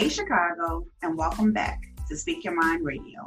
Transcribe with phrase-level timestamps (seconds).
[0.00, 3.26] Hey, Chicago, and welcome back to Speak Your Mind Radio.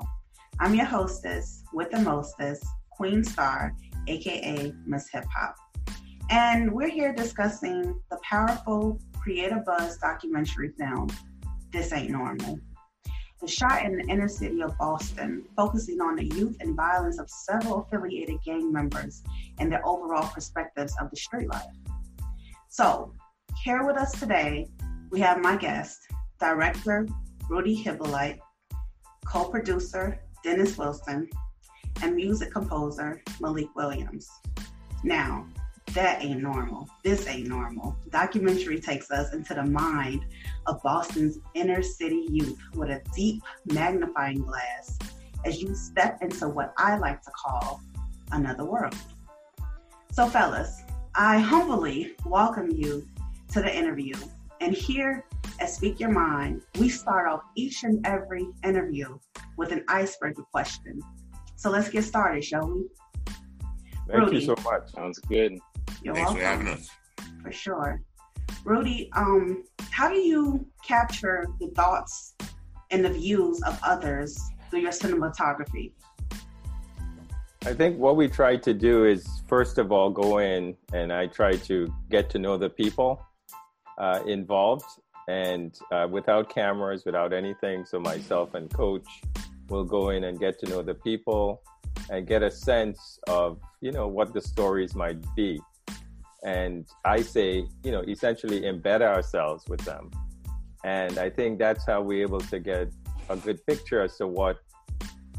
[0.59, 3.75] I'm your hostess with the mostest, Queen Star,
[4.07, 5.55] aka Miss Hip Hop.
[6.31, 11.11] And we're here discussing the powerful Creative Buzz documentary film,
[11.71, 12.57] This Ain't Normal.
[13.43, 17.29] It's shot in the inner city of Boston, focusing on the youth and violence of
[17.29, 19.21] several affiliated gang members
[19.59, 21.61] and their overall perspectives of the street life.
[22.69, 23.13] So,
[23.63, 24.69] here with us today,
[25.11, 25.99] we have my guest,
[26.43, 27.07] director
[27.49, 28.37] Rudy Hippolyte,
[29.25, 31.29] co producer Dennis Wilson,
[32.01, 34.29] and music composer Malik Williams.
[35.05, 35.47] Now,
[35.93, 36.89] that ain't normal.
[37.01, 37.95] This ain't normal.
[38.09, 40.25] Documentary takes us into the mind
[40.65, 44.99] of Boston's inner city youth with a deep magnifying glass
[45.45, 47.81] as you step into what I like to call
[48.33, 48.95] another world.
[50.11, 50.81] So, fellas,
[51.15, 53.07] I humbly welcome you
[53.53, 54.15] to the interview.
[54.59, 55.23] And here
[55.59, 59.17] at Speak Your Mind, we start off each and every interview
[59.57, 60.99] with an icebreaker question.
[61.55, 62.85] So let's get started, shall we?
[64.07, 64.35] Thank Rudy.
[64.37, 64.91] you so much.
[64.91, 65.57] Sounds good.
[66.01, 66.37] You're Thanks welcome.
[66.37, 66.89] for having us.
[67.41, 68.01] For sure.
[68.65, 72.35] Rudy, um, how do you capture the thoughts
[72.91, 74.39] and the views of others
[74.69, 75.93] through your cinematography?
[77.65, 81.27] I think what we try to do is, first of all, go in and I
[81.27, 83.25] try to get to know the people
[83.97, 84.85] uh, involved
[85.27, 87.85] and uh, without cameras, without anything.
[87.85, 89.07] So, myself and coach
[89.69, 91.61] will go in and get to know the people
[92.09, 95.59] and get a sense of, you know, what the stories might be.
[96.43, 100.11] And I say, you know, essentially embed ourselves with them.
[100.83, 102.91] And I think that's how we're able to get
[103.29, 104.57] a good picture as to what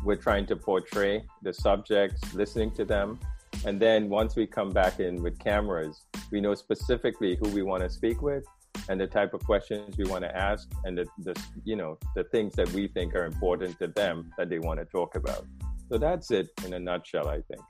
[0.03, 3.19] we're trying to portray the subjects, listening to them.
[3.67, 7.83] And then once we come back in with cameras, we know specifically who we want
[7.83, 8.45] to speak with
[8.89, 12.25] and the type of questions we want to ask and the, the you know the
[12.25, 15.47] things that we think are important to them that they want to talk about.
[15.89, 17.63] So that's it in a nutshell, I think.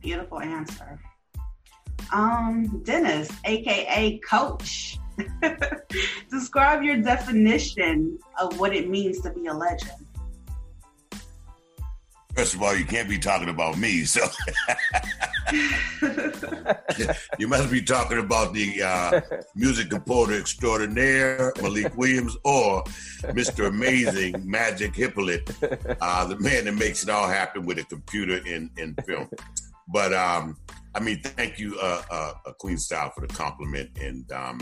[0.00, 1.00] Beautiful answer.
[2.12, 4.98] Um, Dennis, aka Coach.
[6.30, 10.03] Describe your definition of what it means to be a legend.
[12.34, 14.20] First of all, you can't be talking about me, so
[17.38, 19.20] you must be talking about the uh,
[19.54, 22.82] music composer extraordinaire Malik Williams or
[23.22, 23.68] Mr.
[23.68, 25.48] Amazing Magic Hippolyte,
[26.00, 29.28] uh, the man that makes it all happen with a computer in, in film.
[29.88, 30.56] But um,
[30.94, 33.90] I mean, thank you, uh, uh, uh, Queen Star, for the compliment.
[34.00, 34.60] And um,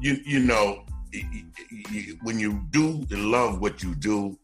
[0.00, 0.84] you, you know,
[2.22, 4.38] when you do and love what you do,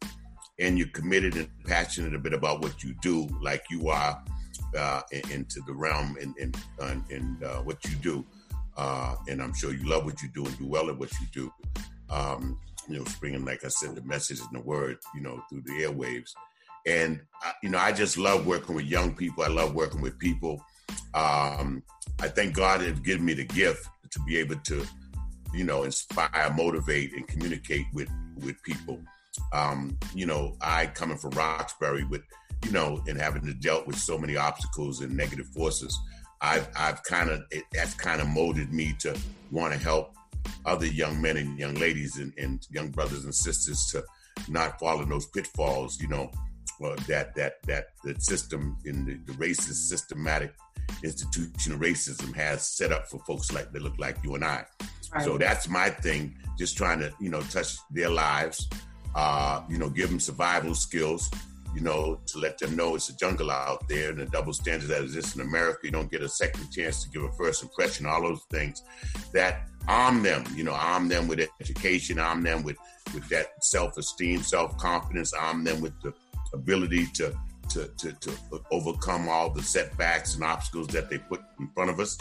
[0.59, 4.23] and you're committed and passionate a bit about what you do, like you are
[4.79, 6.57] uh, into the realm and and,
[7.11, 8.25] and, uh, what you do.
[8.77, 11.27] Uh, and I'm sure you love what you do and do well at what you
[11.33, 11.53] do.
[12.11, 15.63] Um, you know, bringing, like I said, the message and the word, you know, through
[15.63, 16.33] the airwaves.
[16.87, 17.21] And
[17.63, 19.45] you know, I just love working with young people.
[19.45, 20.63] I love working with people.
[21.15, 21.83] Um,
[22.21, 24.85] I thank God has given me the gift to be able to,
[25.55, 29.01] you know, inspire, motivate, and communicate with with people
[29.53, 32.23] um, you know, I coming from Roxbury with,
[32.65, 35.99] you know, and having to dealt with so many obstacles and negative forces,
[36.41, 37.43] I've I've kind of
[37.73, 39.17] that's kind of molded me to
[39.51, 40.15] want to help
[40.67, 44.05] other young men and young ladies and, and young brothers and sisters to
[44.49, 46.31] not fall in those pitfalls, you know,
[46.85, 50.53] uh, that that that the system in the, the racist systematic
[51.03, 54.65] institution of racism has set up for folks like that look like you and I.
[55.23, 58.69] So that's my thing, just trying to, you know, touch their lives,
[59.15, 61.31] uh, you know, give them survival skills,
[61.75, 64.89] you know, to let them know it's a jungle out there and the double standards
[64.89, 65.81] that exist in America.
[65.85, 68.83] You don't get a second chance to give a first impression, all those things
[69.33, 72.77] that arm them, you know, arm them with education, arm them with,
[73.13, 76.13] with that self esteem, self confidence, arm them with the
[76.53, 77.35] ability to,
[77.71, 78.33] to, to, to
[78.71, 82.19] overcome all the setbacks and obstacles that they put in front of us.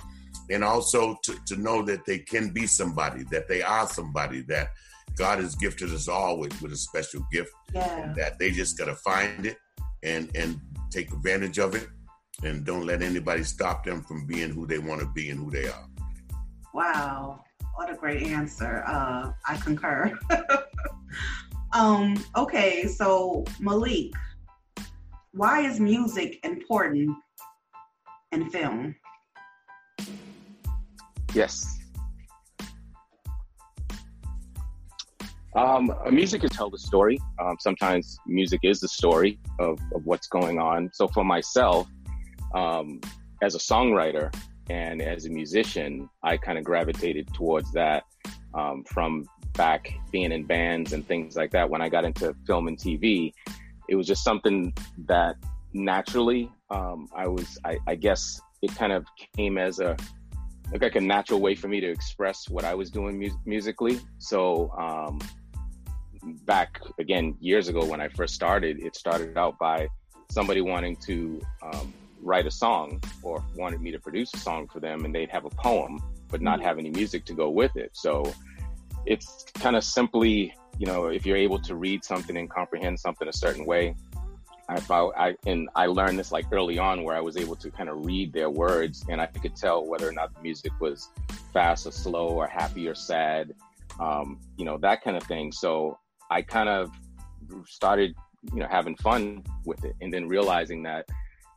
[0.50, 4.72] And also to, to know that they can be somebody, that they are somebody, that
[5.18, 7.52] God has gifted us all with, with a special gift.
[7.74, 8.14] Yeah.
[8.18, 9.58] That they just gotta find it
[10.04, 10.60] and and
[10.92, 11.88] take advantage of it
[12.44, 15.52] and don't let anybody stop them from being who they want to be and who
[15.52, 15.88] they are.
[16.74, 17.44] Wow.
[17.76, 18.84] What a great answer.
[18.88, 20.18] Uh, I concur.
[21.74, 24.12] um, okay, so Malik,
[25.32, 27.16] why is music important
[28.32, 28.96] in film?
[31.34, 31.80] Yes.
[35.56, 37.20] Um, music can tell the story.
[37.40, 40.90] Um, sometimes music is the story of, of what's going on.
[40.94, 41.88] So for myself,
[42.56, 43.00] um,
[43.42, 44.34] as a songwriter
[44.70, 48.04] and as a musician, I kind of gravitated towards that
[48.56, 51.70] um, from back being in bands and things like that.
[51.70, 53.34] When I got into film and TV,
[53.90, 54.74] it was just something
[55.06, 55.36] that
[55.74, 59.06] naturally um, I was, I, I guess it kind of
[59.36, 59.96] came as a
[60.82, 64.00] like a natural way for me to express what I was doing mu- musically.
[64.18, 65.20] So um,
[66.46, 69.88] back again years ago when I first started, it started out by
[70.30, 74.80] somebody wanting to um, write a song or wanted me to produce a song for
[74.80, 77.92] them, and they'd have a poem but not have any music to go with it.
[77.94, 78.34] So
[79.06, 83.28] it's kind of simply, you know, if you're able to read something and comprehend something
[83.28, 83.96] a certain way.
[84.70, 87.70] I, found I and I learned this like early on where I was able to
[87.70, 91.10] kind of read their words and I could tell whether or not the music was
[91.52, 93.54] fast or slow or happy or sad,
[94.00, 95.52] um, you know, that kind of thing.
[95.52, 96.00] So
[96.34, 96.92] I kind of
[97.68, 98.16] started,
[98.54, 101.08] you know, having fun with it, and then realizing that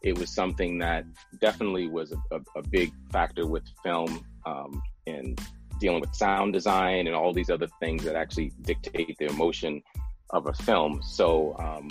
[0.03, 1.05] it was something that
[1.41, 5.41] definitely was a, a, a big factor with film um, and
[5.81, 9.83] dealing with sound design and all these other things that actually dictate the emotion
[10.31, 11.01] of a film.
[11.03, 11.89] So um,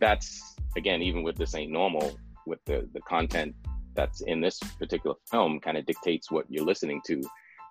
[0.00, 3.54] that's again, even with this ain't normal, with the the content
[3.94, 7.22] that's in this particular film, kind of dictates what you're listening to.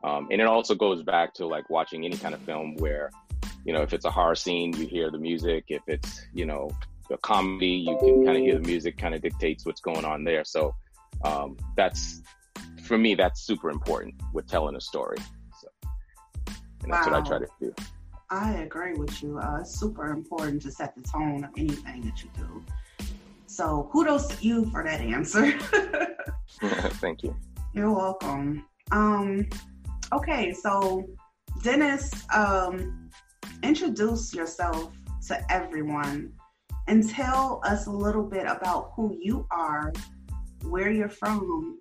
[0.03, 3.11] Um, and it also goes back to like watching any kind of film where
[3.65, 5.65] you know, if it's a horror scene, you hear the music.
[5.69, 6.69] If it's, you know,
[7.11, 10.23] a comedy, you can kind of hear the music kind of dictates what's going on
[10.23, 10.45] there.
[10.45, 10.75] So
[11.23, 12.21] um, that's,
[12.83, 15.17] for me, that's super important with telling a story.
[15.59, 15.89] So,
[16.83, 17.13] and that's wow.
[17.13, 17.73] what I try to do.
[18.29, 19.39] I agree with you.
[19.39, 22.63] Uh, it's super important to set the tone of anything that you do.
[23.47, 25.51] So kudos to you for that answer.
[27.01, 27.35] Thank you.
[27.73, 28.65] You're welcome.
[28.91, 29.47] Um,
[30.13, 31.05] okay, so
[31.63, 33.04] Dennis, um,
[33.63, 34.91] introduce yourself
[35.27, 36.33] to everyone
[36.87, 39.91] and tell us a little bit about who you are,
[40.63, 41.79] where you're from,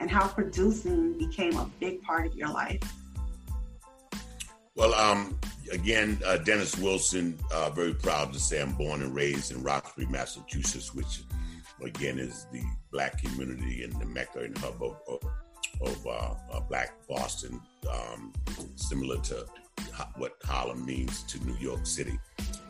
[0.00, 2.80] and how producing became a big part of your life.
[4.74, 5.38] Well, um,
[5.70, 10.06] again, uh, Dennis Wilson, uh, very proud to say I'm born and raised in Roxbury,
[10.06, 11.20] Massachusetts, which
[11.84, 12.62] again is the
[12.92, 15.20] black community and the mecca and hub of, of,
[15.80, 18.32] of uh, uh black Boston, um,
[18.76, 19.46] similar to
[20.16, 22.18] what Harlem means to New York City.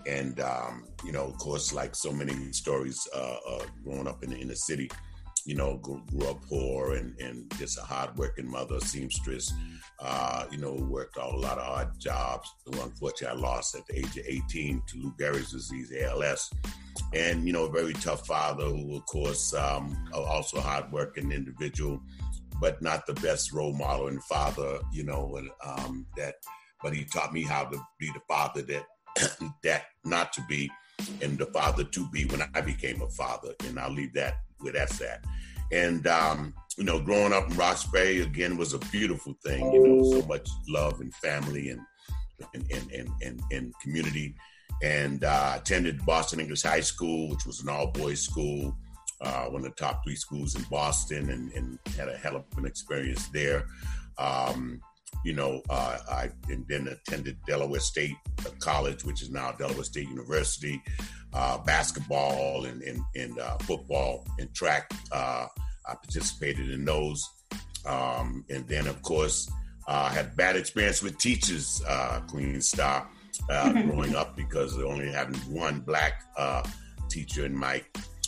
[0.07, 4.31] And, um, you know, of course, like so many stories uh, uh, growing up in
[4.31, 4.91] the inner city,
[5.45, 9.53] you know, grew, grew up poor and, and just a hardworking mother, seamstress,
[10.01, 12.49] uh, you know, worked a lot of odd jobs.
[12.67, 16.51] Unfortunately, I lost at the age of 18 to Lou Gehrig's disease, ALS.
[17.13, 22.01] And, you know, a very tough father who, of course, um, also a hardworking individual,
[22.61, 26.35] but not the best role model and father, you know, and, um, that–
[26.83, 28.87] but he taught me how to be the father that
[29.63, 30.71] that not to be
[31.23, 33.55] and the father to be when I became a father.
[33.67, 35.25] And I'll leave that where that's at.
[35.73, 39.73] And um, you know, growing up in Roxbury again was a beautiful thing.
[39.73, 41.81] You know, so much love and family and
[42.55, 44.35] and and and, and, and community.
[44.83, 48.75] And uh, attended Boston English High School, which was an all boys school,
[49.21, 52.45] uh, one of the top three schools in Boston, and, and had a hell of
[52.57, 53.67] an experience there.
[54.17, 54.81] Um,
[55.25, 58.17] you know, uh, I and then attended Delaware State
[58.59, 60.83] College, which is now Delaware State University.
[61.33, 64.91] Uh, basketball and, and, and uh, football and track.
[65.13, 65.47] Uh,
[65.87, 67.25] I participated in those.
[67.87, 69.49] Um, and then, of course,
[69.87, 73.09] I had bad experience with teachers, uh, Queen Star,
[73.49, 76.25] uh, growing up because only having one black
[77.09, 77.81] teacher in my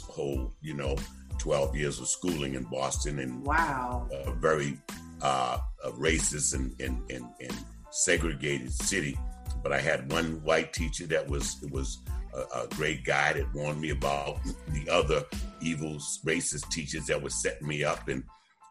[0.05, 0.97] whole, you know,
[1.39, 4.07] 12 years of schooling in Boston and wow,
[4.39, 4.79] very
[5.23, 7.57] uh, a racist and, and, and, and
[7.91, 9.19] segregated city.
[9.63, 11.99] But I had one white teacher that was was
[12.35, 15.25] a, a, great guy that warned me about the other
[15.61, 18.25] evil racist teachers that were setting me up, and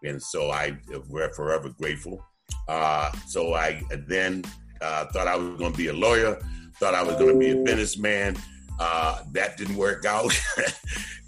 [0.03, 0.77] and so I
[1.07, 2.25] we're forever grateful.
[2.67, 4.43] Uh, so I then
[4.81, 6.39] uh, thought I was going to be a lawyer,
[6.79, 8.35] thought I was going to be a businessman.
[8.79, 10.33] Uh, that didn't work out.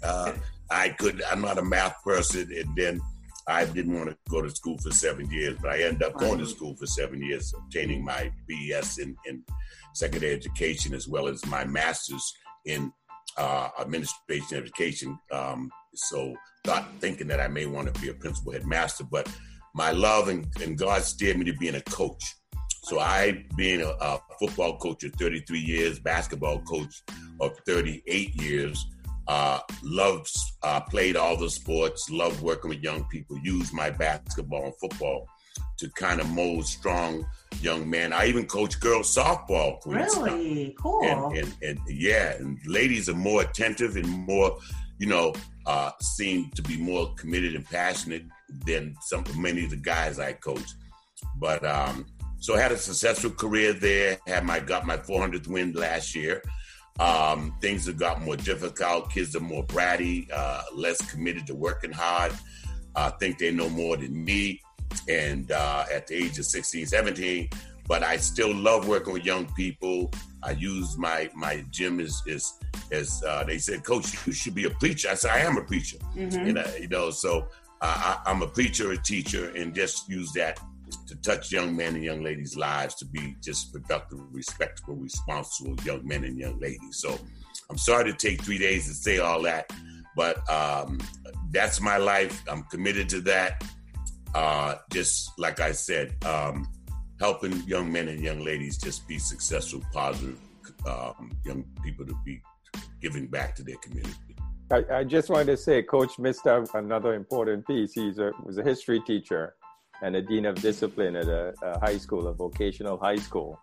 [0.02, 0.34] Uh,
[0.70, 1.22] I could.
[1.22, 3.00] I'm not a math person, and then
[3.46, 6.38] I didn't want to go to school for seven years, but I ended up going
[6.38, 9.44] to school for seven years, obtaining my BS in, in
[9.94, 12.32] secondary education as well as my master's
[12.64, 12.92] in
[13.36, 15.18] uh, administration education.
[15.30, 16.34] Um, so,
[16.66, 19.28] not thinking that I may want to be a principal headmaster, but
[19.74, 22.22] my love and, and God steered me to being a coach.
[22.84, 27.02] So I, being a, a, football coach of 33 years, basketball coach
[27.40, 28.84] of 38 years,
[29.26, 30.30] uh, loved,
[30.62, 35.28] uh, played all the sports, loved working with young people, used my basketball and football
[35.78, 37.26] to kind of mold strong
[37.60, 38.12] young men.
[38.12, 39.78] I even coached girls softball.
[39.86, 41.02] Really cool.
[41.04, 44.58] And, and, and, yeah, and ladies are more attentive and more,
[44.98, 45.32] you know,
[45.66, 48.24] uh, seem to be more committed and passionate
[48.66, 50.68] than some many of the guys I coach.
[51.36, 52.06] But um,
[52.38, 54.18] so I had a successful career there.
[54.26, 56.42] Had my got my 400th win last year.
[57.00, 59.10] Um, things have got more difficult.
[59.10, 62.32] Kids are more bratty, uh, less committed to working hard.
[62.94, 64.60] I uh, think they know more than me.
[65.08, 67.48] And uh, at the age of 16, 17,
[67.88, 70.12] but I still love working with young people.
[70.42, 72.54] I use my my gym as as
[72.92, 75.08] as uh, they said, Coach, you should be a preacher.
[75.10, 75.98] I said, I am a preacher.
[76.14, 76.38] Mm-hmm.
[76.38, 77.48] And uh, you know, so
[77.80, 80.60] I, I'm a preacher, a teacher, and just use that
[81.06, 86.06] to touch young men and young ladies' lives to be just productive, respectable, responsible young
[86.06, 86.98] men and young ladies.
[86.98, 87.18] So
[87.70, 89.70] I'm sorry to take three days to say all that,
[90.16, 90.98] but um,
[91.50, 92.42] that's my life.
[92.48, 93.64] I'm committed to that.
[94.34, 96.68] Uh, just like I said, um,
[97.20, 100.38] helping young men and young ladies just be successful, positive
[100.86, 102.42] um, young people to be
[103.00, 104.36] giving back to their community.
[104.70, 107.92] I, I just wanted to say, Coach missed out another important piece.
[107.92, 108.12] He
[108.42, 109.54] was a history teacher
[110.02, 113.58] and a dean of discipline at a, a high school, a vocational high school.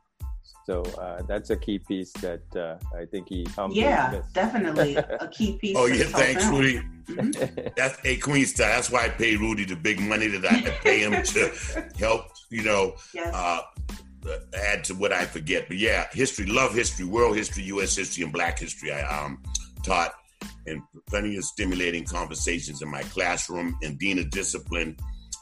[0.66, 3.46] So uh, that's a key piece that uh, I think he.
[3.46, 4.34] Comes Yeah, missed.
[4.34, 5.76] definitely a key piece.
[5.78, 6.82] oh yeah, thanks, Rudy.
[7.08, 7.68] Mm-hmm.
[7.76, 8.70] That's a Queen Star.
[8.70, 12.26] That's why I pay Rudy the big money that I pay him to help.
[12.52, 13.34] You know, yes.
[13.34, 13.62] uh,
[14.56, 15.68] add to what I forget.
[15.68, 17.96] But yeah, history, love history, world history, U.S.
[17.96, 18.92] history, and Black history.
[18.92, 19.42] I um,
[19.84, 20.14] taught
[20.68, 24.96] in plenty of stimulating conversations in my classroom and dean of discipline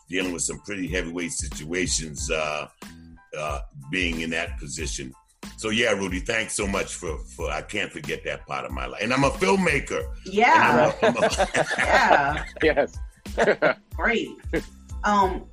[0.10, 2.68] dealing with some pretty heavyweight situations, uh,
[3.38, 3.60] uh,
[3.92, 5.14] being in that position.
[5.58, 8.86] So yeah, Rudy, thanks so much for for I can't forget that part of my
[8.86, 9.02] life.
[9.02, 10.04] And I'm a filmmaker.
[10.26, 10.94] Yeah.
[11.02, 12.44] I'm a, I'm a yeah.
[12.64, 12.98] yes.
[13.96, 14.30] Great.
[15.04, 15.46] Um,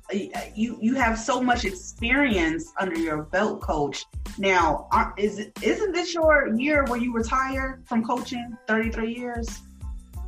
[0.55, 4.05] you you have so much experience under your belt, coach.
[4.37, 8.57] Now, is isn't this your year where you retire from coaching?
[8.67, 9.47] Thirty three years.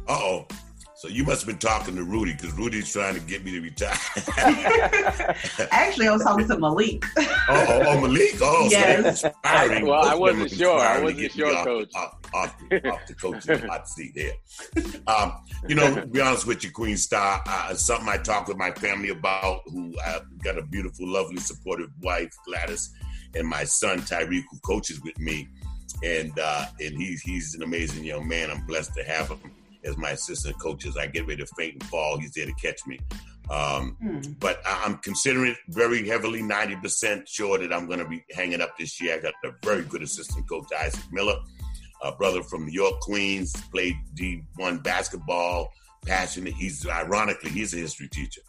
[0.08, 0.48] Uh oh.
[1.00, 3.62] So you must have been talking to Rudy because Rudy's trying to get me to
[3.62, 3.98] retire.
[5.72, 7.06] Actually, I was talking to Malik.
[7.18, 8.36] oh, oh, oh, Malik.
[8.42, 9.22] Oh, yes.
[9.22, 10.78] So well, I wasn't sure.
[10.78, 11.92] I wasn't sure, off, Coach.
[11.96, 14.34] Off, off, off, the coaching hot seat there.
[15.08, 18.58] Um, you know, to be honest with you, Queen Star, uh, something I talk with
[18.58, 19.62] my family about.
[19.68, 22.94] Who I've got a beautiful, lovely, supportive wife, Gladys,
[23.36, 25.48] and my son Tyreek, who coaches with me,
[26.04, 28.52] and uh, and he's he's an amazing young man.
[28.52, 29.40] I'm blessed to have him
[29.84, 32.18] as my assistant coach as I get ready to faint and fall.
[32.20, 33.00] He's there to catch me.
[33.50, 34.40] Um, mm.
[34.40, 39.02] But I'm considering very heavily, 90% sure that I'm going to be hanging up this
[39.02, 39.16] year.
[39.16, 41.36] I got a very good assistant coach, Isaac Miller,
[42.04, 45.72] a brother from New York, Queens, played D1 basketball,
[46.06, 46.54] passionate.
[46.54, 48.42] He's ironically, he's a history teacher.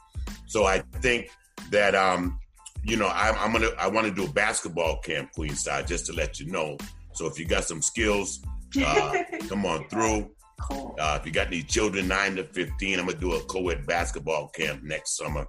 [0.46, 1.30] So I think
[1.70, 2.38] that, um,
[2.84, 5.82] you know, I'm, I'm going to, I want to do a basketball camp, Queen Star,
[5.82, 6.76] just to let you know.
[7.14, 8.42] So if you got some skills,
[8.84, 9.14] uh,
[9.48, 10.30] come on through.
[10.60, 10.94] Cool.
[10.98, 13.68] Uh, if you got any children, nine to 15, I'm going to do a co
[13.68, 15.46] ed basketball camp next summer.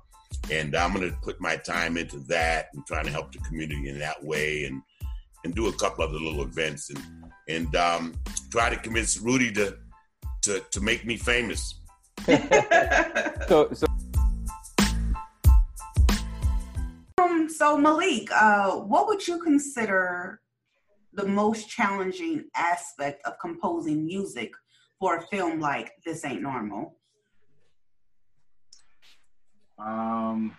[0.50, 3.90] And I'm going to put my time into that and trying to help the community
[3.90, 4.82] in that way and,
[5.44, 7.00] and do a couple other little events and,
[7.50, 8.16] and um,
[8.50, 9.78] try to convince Rudy to,
[10.44, 11.82] to, to make me famous.
[12.26, 13.88] so, so.
[17.18, 20.40] Um, so Malik, uh, what would you consider
[21.14, 24.54] the most challenging aspect of composing music
[25.02, 26.94] for a film like This Ain't Normal?
[29.80, 30.56] Um,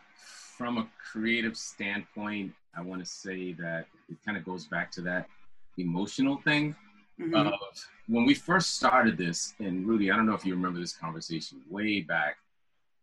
[0.56, 5.00] from a creative standpoint, I want to say that it kind of goes back to
[5.02, 5.28] that
[5.78, 6.74] emotional thing.
[7.20, 7.34] Mm-hmm.
[7.34, 7.54] Of
[8.08, 11.60] when we first started this, and Rudy, I don't know if you remember this conversation
[11.70, 12.36] way back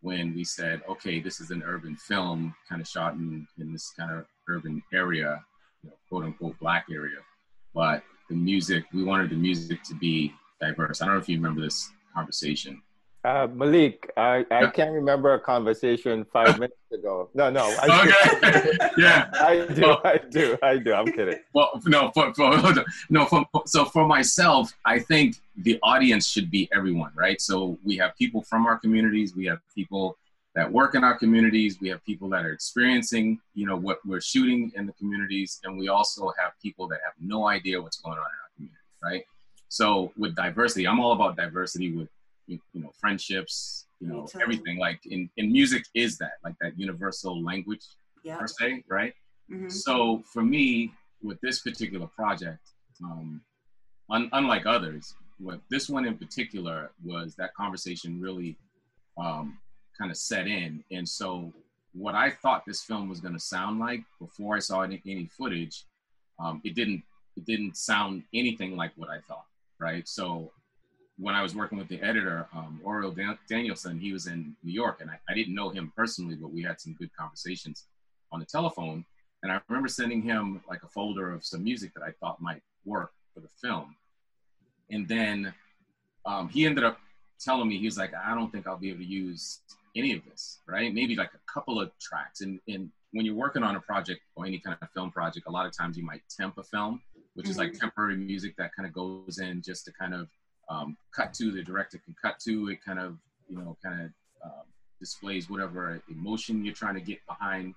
[0.01, 3.93] when we said, okay, this is an urban film, kind of shot in, in this
[3.97, 5.41] kind of urban area,
[5.83, 7.19] you know, quote unquote black area.
[7.73, 8.83] But the music.
[8.93, 11.01] We wanted the music to be diverse.
[11.01, 12.81] I don't know if you remember this conversation.
[13.25, 17.29] Uh, Malik, I, I can't remember a conversation five minutes ago.
[17.33, 17.75] No, no.
[17.81, 18.89] I okay.
[18.97, 19.29] yeah.
[19.33, 19.81] I do.
[19.81, 20.57] Well, I do.
[20.63, 20.93] I do.
[20.93, 21.39] I'm kidding.
[21.53, 22.73] Well, no, for, for,
[23.09, 23.25] no.
[23.25, 27.41] For, so for myself, I think the audience should be everyone, right?
[27.41, 29.35] So we have people from our communities.
[29.35, 30.17] We have people
[30.55, 31.81] that work in our communities.
[31.81, 35.77] We have people that are experiencing, you know, what we're shooting in the communities, and
[35.77, 39.25] we also have people that have no idea what's going on in our community, right?
[39.69, 42.09] So with diversity, I'm all about diversity with
[42.47, 44.77] you, know friendships, you know everything.
[44.77, 47.85] Like in in music is that like that universal language
[48.23, 48.39] yep.
[48.39, 49.13] per se, right?
[49.51, 49.69] Mm-hmm.
[49.69, 52.71] So for me, with this particular project,
[53.03, 53.41] um,
[54.09, 58.57] un- unlike others, with this one in particular was that conversation really
[59.17, 59.57] um,
[59.97, 60.83] kind of set in.
[60.91, 61.53] And so,
[61.93, 65.25] what I thought this film was going to sound like before I saw any, any
[65.25, 65.85] footage,
[66.39, 67.03] um, it didn't.
[67.37, 69.45] It didn't sound anything like what I thought.
[69.79, 70.07] Right.
[70.07, 70.51] So,
[71.17, 74.71] when I was working with the editor, um, Oriel Dan- Danielson, he was in New
[74.71, 77.87] York, and I, I didn't know him personally, but we had some good conversations
[78.31, 79.03] on the telephone.
[79.43, 82.61] And I remember sending him like a folder of some music that I thought might
[82.85, 83.95] work for the film.
[84.91, 85.53] And then
[86.25, 86.99] um, he ended up
[87.39, 89.59] telling me, he was like, I don't think I'll be able to use
[89.95, 90.93] any of this, right?
[90.93, 92.41] Maybe like a couple of tracks.
[92.41, 95.51] And, and when you're working on a project or any kind of film project, a
[95.51, 97.01] lot of times you might temp a film,
[97.33, 97.51] which mm-hmm.
[97.51, 97.79] is like mm-hmm.
[97.79, 100.27] temporary music that kind of goes in just to kind of
[100.69, 103.17] um, cut to, the director can cut to, it kind of,
[103.49, 104.11] you know, kind of
[104.43, 104.65] um,
[104.99, 107.73] displays whatever emotion you're trying to get behind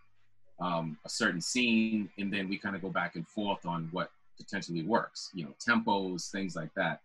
[0.60, 2.10] um, a certain scene.
[2.18, 5.54] And then we kind of go back and forth on what potentially works, you know,
[5.66, 7.00] tempos, things like that.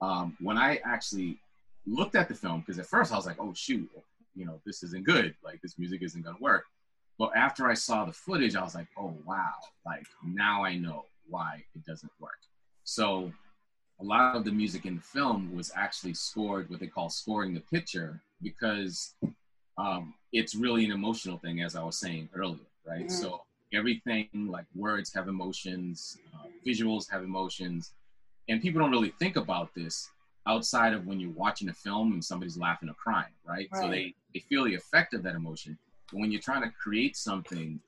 [0.00, 1.38] Um, when I actually
[1.86, 3.88] looked at the film, because at first I was like, oh, shoot,
[4.34, 5.34] you know, this isn't good.
[5.44, 6.64] Like this music isn't gonna work.
[7.18, 9.54] But after I saw the footage, I was like, oh wow,
[9.86, 12.38] like now I know why it doesn't work.
[12.84, 13.32] So
[14.00, 17.54] a lot of the music in the film was actually scored what they call scoring
[17.54, 19.14] the picture because
[19.78, 23.06] um, it's really an emotional thing, as I was saying earlier, right?
[23.06, 23.22] Mm-hmm.
[23.22, 27.92] So everything like words have emotions, uh, visuals have emotions,
[28.48, 30.10] and people don't really think about this
[30.46, 33.68] outside of when you're watching a film and somebody's laughing or crying, right?
[33.72, 33.82] right?
[33.82, 35.78] So they, they feel the effect of that emotion.
[36.12, 37.80] But when you're trying to create something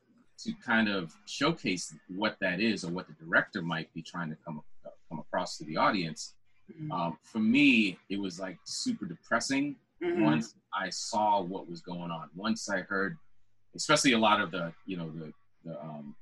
[0.44, 4.36] to kind of showcase what that is or what the director might be trying to
[4.44, 6.34] come, uh, come across to the audience,
[6.70, 6.92] mm-hmm.
[6.92, 10.22] um, for me, it was like super depressing mm-hmm.
[10.22, 12.28] once I saw what was going on.
[12.34, 13.16] Once I heard,
[13.74, 15.32] especially a lot of the, you know, the,
[15.64, 16.14] the, um,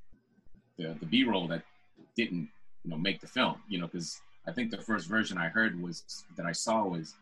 [0.79, 1.63] the, the B-roll that
[2.17, 2.49] didn't,
[2.85, 5.81] you know, make the film, you know, because I think the first version I heard
[5.81, 7.15] was that I saw was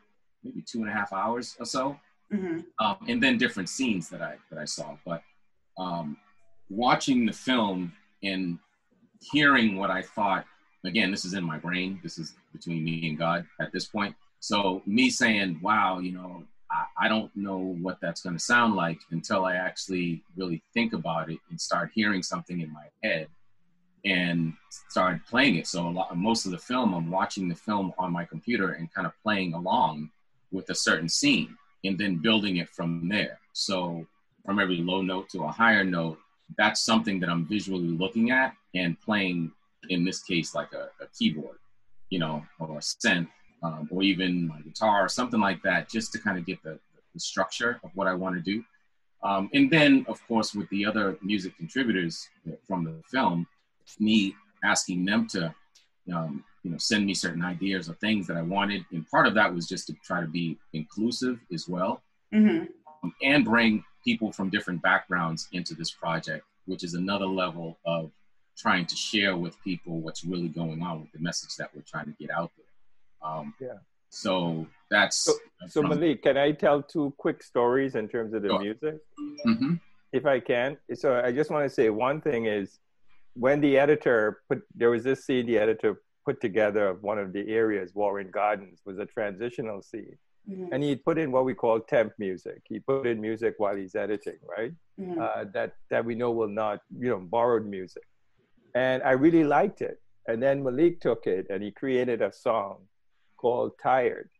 [0.42, 1.96] maybe two and a half hours or so,
[2.32, 2.60] mm-hmm.
[2.84, 4.96] um, and then different scenes that I that I saw.
[5.04, 5.22] But
[5.78, 6.16] um,
[6.72, 8.58] watching the film and
[9.32, 10.44] hearing what I thought,
[10.84, 12.00] again, this is in my brain.
[12.02, 14.14] This is between me and God at this point.
[14.40, 18.74] So me saying, "Wow, you know, I, I don't know what that's going to sound
[18.74, 23.28] like until I actually really think about it and start hearing something in my head."
[24.04, 24.52] and
[24.88, 25.66] started playing it.
[25.66, 28.92] So a lot, most of the film, I'm watching the film on my computer and
[28.92, 30.10] kind of playing along
[30.50, 33.38] with a certain scene, and then building it from there.
[33.52, 34.04] So
[34.44, 36.18] from every low note to a higher note,
[36.58, 39.52] that's something that I'm visually looking at and playing.
[39.88, 41.58] In this case, like a, a keyboard,
[42.08, 43.26] you know, or a synth,
[43.64, 46.78] um, or even my guitar or something like that, just to kind of get the,
[47.14, 48.64] the structure of what I want to do.
[49.24, 52.28] Um, and then, of course, with the other music contributors
[52.64, 53.44] from the film,
[53.98, 55.52] me asking them to,
[56.14, 58.84] um, you know, send me certain ideas or things that I wanted.
[58.92, 62.66] And part of that was just to try to be inclusive as well, mm-hmm.
[63.02, 68.10] um, and bring people from different backgrounds into this project, which is another level of
[68.56, 72.06] trying to share with people what's really going on with the message that we're trying
[72.06, 73.28] to get out there.
[73.30, 73.78] Um, yeah.
[74.10, 75.16] So that's.
[75.16, 75.32] So,
[75.68, 78.60] so Malik, can I tell two quick stories in terms of the sure.
[78.60, 78.98] music?
[79.46, 79.74] Mm-hmm.
[80.12, 80.76] If I can.
[80.94, 82.78] So I just want to say one thing is
[83.34, 87.32] when the editor put there was this scene the editor put together of one of
[87.32, 90.72] the areas warren gardens was a transitional scene mm-hmm.
[90.72, 93.94] and he put in what we call temp music he put in music while he's
[93.94, 95.20] editing right mm-hmm.
[95.20, 98.04] uh, that that we know will not you know borrowed music
[98.74, 102.78] and i really liked it and then malik took it and he created a song
[103.36, 104.30] called tired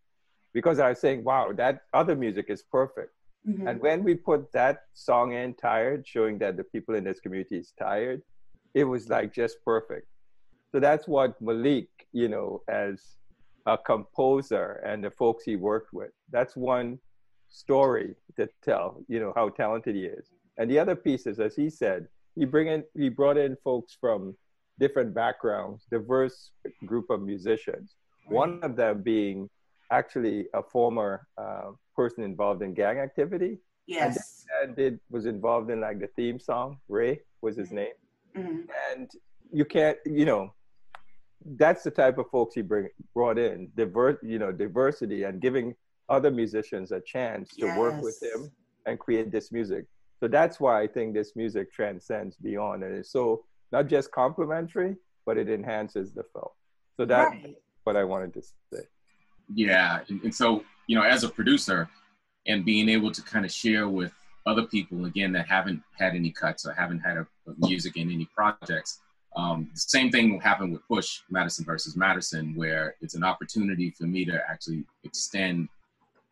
[0.53, 3.13] because i was saying wow that other music is perfect
[3.49, 3.67] mm-hmm.
[3.67, 7.57] and when we put that song in tired showing that the people in this community
[7.57, 8.23] is tired
[8.75, 10.07] it was like just perfect.
[10.71, 13.17] So that's what Malik, you know, as
[13.67, 16.99] a composer and the folks he worked with, that's one
[17.49, 20.31] story to tell, you know, how talented he is.
[20.59, 24.35] And the other pieces, as he said, he bring in, he brought in folks from
[24.79, 26.51] different backgrounds, diverse
[26.87, 27.95] group of musicians.
[28.29, 29.51] One of them being
[29.91, 33.59] actually a former uh, person involved in gang activity.
[33.87, 34.47] Yes.
[34.63, 36.79] And did was involved in like the theme song.
[36.89, 37.93] Ray was his name.
[38.37, 38.61] Mm-hmm.
[38.91, 39.11] And
[39.53, 40.55] you can't, you know,
[41.57, 45.75] that's the type of folks he bring brought in, diverse, you know, diversity and giving
[46.09, 47.79] other musicians a chance to yes.
[47.79, 48.51] work with him
[48.87, 49.87] and create this music.
[50.21, 54.97] So that's why I think this music transcends beyond and it's so not just complementary,
[55.27, 56.49] but it enhances the film.
[56.97, 57.57] So that's right.
[57.85, 58.83] what I wanted to say.
[59.55, 61.89] Yeah, and, and so you know, as a producer,
[62.47, 64.13] and being able to kind of share with
[64.47, 68.11] other people again that haven't had any cuts or haven't had a, a music in
[68.11, 69.01] any projects.
[69.37, 73.91] Um, the same thing will happen with Push Madison versus Madison, where it's an opportunity
[73.91, 75.69] for me to actually extend,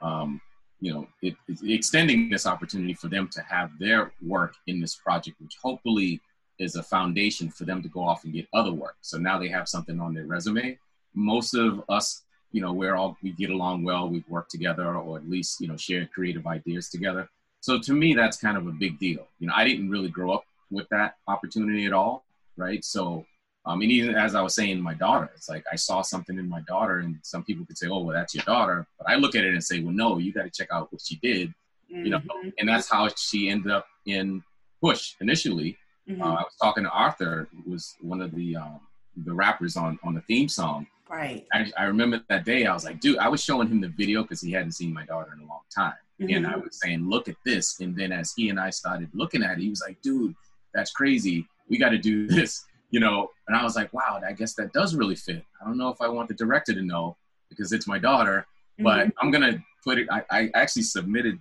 [0.02, 0.40] um,
[0.80, 5.40] you know, it, extending this opportunity for them to have their work in this project,
[5.40, 6.20] which hopefully
[6.58, 8.96] is a foundation for them to go off and get other work.
[9.00, 10.78] So now they have something on their resume.
[11.14, 15.18] Most of us you know, we're all we get along well, we've worked together, or
[15.18, 17.28] at least you know share creative ideas together.
[17.60, 19.26] So to me, that's kind of a big deal.
[19.38, 22.24] You know, I didn't really grow up with that opportunity at all,
[22.60, 22.84] right?
[22.84, 23.24] So,
[23.66, 26.48] um, mean, even as I was saying, my daughter, it's like I saw something in
[26.48, 29.34] my daughter, and some people could say, "Oh, well, that's your daughter," but I look
[29.34, 31.48] at it and say, "Well, no, you got to check out what she did,"
[31.92, 32.04] mm-hmm.
[32.04, 32.48] you know, mm-hmm.
[32.58, 34.42] and that's how she ended up in
[34.80, 35.76] Push initially.
[36.08, 36.22] Mm-hmm.
[36.22, 38.80] Uh, I was talking to Arthur, who was one of the um,
[39.24, 41.44] the rappers on on the theme song Right.
[41.52, 42.66] I, I remember that day.
[42.66, 45.04] I was like, dude, I was showing him the video because he hadn't seen my
[45.04, 46.32] daughter in a long time, mm-hmm.
[46.36, 47.80] and I was saying, look at this.
[47.80, 50.36] And then as he and I started looking at it, he was like, dude,
[50.72, 51.48] that's crazy.
[51.70, 53.30] We got to do this, you know.
[53.48, 55.44] And I was like, wow, I guess that does really fit.
[55.61, 57.16] I don't know if I want the director to know
[57.48, 58.46] because it's my daughter,
[58.78, 59.11] but mm-hmm.
[59.20, 60.09] I'm gonna put it.
[60.11, 61.38] I, I actually submitted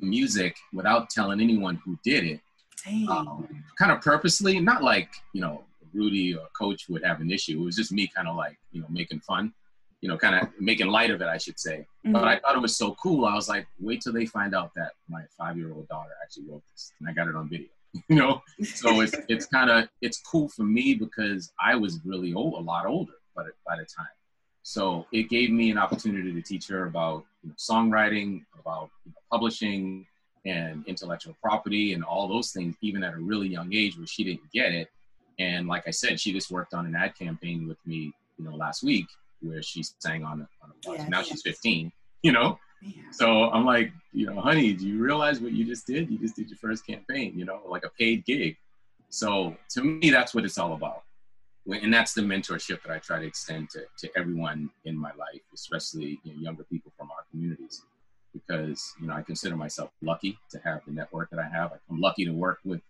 [0.00, 2.40] music without telling anyone who did it.
[3.08, 7.60] Um, kind of purposely, not like you know Rudy or Coach would have an issue.
[7.60, 9.52] It was just me kind of like, you know, making fun,
[10.00, 11.86] you know, kind of making light of it, I should say.
[12.04, 12.12] Mm-hmm.
[12.12, 13.24] But I thought it was so cool.
[13.24, 16.44] I was like, wait till they find out that my five year old daughter actually
[16.48, 16.92] wrote this.
[17.00, 17.68] And I got it on video,
[18.08, 18.42] you know?
[18.64, 22.64] So it's, it's kind of, it's cool for me because I was really old, a
[22.64, 24.06] lot older by the, by the time.
[24.62, 29.10] So it gave me an opportunity to teach her about you know, songwriting, about you
[29.10, 30.06] know, publishing,
[30.44, 34.24] and intellectual property, and all those things, even at a really young age where she
[34.24, 34.88] didn't get it.
[35.38, 38.54] And like I said, she just worked on an ad campaign with me, you know,
[38.54, 39.06] last week
[39.40, 41.24] where she sang on, on a yeah, now yeah.
[41.24, 42.58] she's 15, you know?
[43.10, 46.10] So I'm like, you know, honey, do you realize what you just did?
[46.10, 48.56] You just did your first campaign, you know, like a paid gig.
[49.08, 51.02] So to me, that's what it's all about.
[51.66, 55.42] And that's the mentorship that I try to extend to, to everyone in my life,
[55.54, 57.82] especially you know, younger people from our communities.
[58.32, 61.72] Because, you know, I consider myself lucky to have the network that I have.
[61.90, 62.80] I'm lucky to work with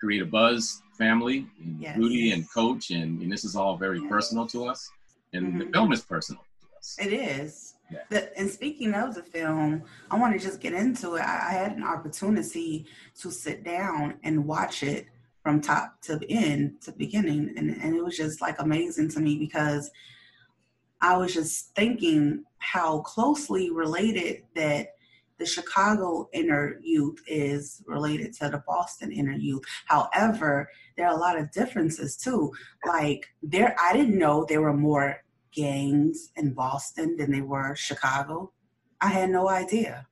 [0.00, 1.96] Create a Buzz family, and yes.
[1.96, 4.08] Rudy and Coach, and, and this is all very yes.
[4.08, 4.90] personal to us.
[5.32, 5.58] And mm-hmm.
[5.58, 6.96] the film is personal to us.
[6.98, 7.69] It is.
[7.90, 7.98] Yeah.
[8.08, 11.22] The, and speaking of the film, I want to just get into it.
[11.22, 12.86] I, I had an opportunity
[13.20, 15.06] to sit down and watch it
[15.42, 19.38] from top to end to beginning, and, and it was just like amazing to me
[19.38, 19.90] because
[21.00, 24.88] I was just thinking how closely related that
[25.38, 29.62] the Chicago inner youth is related to the Boston inner youth.
[29.86, 32.52] However, there are a lot of differences too.
[32.86, 35.16] Like there, I didn't know there were more
[35.52, 38.52] gangs in Boston than they were Chicago.
[39.00, 40.06] I had no idea.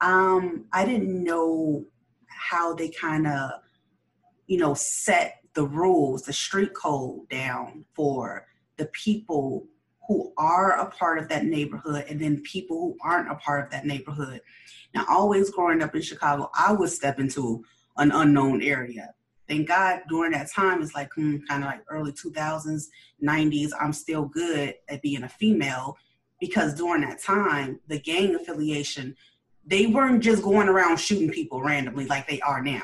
[0.00, 1.86] Um, I didn't know
[2.28, 3.50] how they kind of,
[4.46, 9.66] you know, set the rules, the street code down for the people
[10.06, 13.70] who are a part of that neighborhood and then people who aren't a part of
[13.70, 14.40] that neighborhood.
[14.94, 17.64] Now, always growing up in Chicago, I would step into
[17.96, 19.14] an unknown area.
[19.54, 22.86] Thank God during that time, it's like hmm, kind of like early 2000s,
[23.22, 25.96] 90s, I'm still good at being a female
[26.40, 29.14] because during that time, the gang affiliation,
[29.64, 32.82] they weren't just going around shooting people randomly like they are now.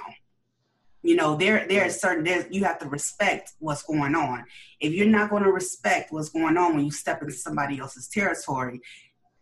[1.03, 4.45] You know, there there's certain there's you have to respect what's going on.
[4.79, 8.07] If you're not going to respect what's going on when you step into somebody else's
[8.07, 8.81] territory,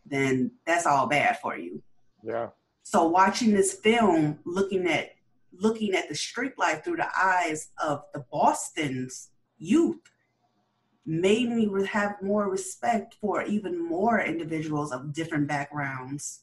[0.06, 1.82] then that's all bad for you.
[2.24, 2.48] Yeah.
[2.84, 5.10] So watching this film, looking at
[5.52, 10.00] looking at the street life through the eyes of the Boston's youth
[11.06, 16.40] made me have more respect for even more individuals of different backgrounds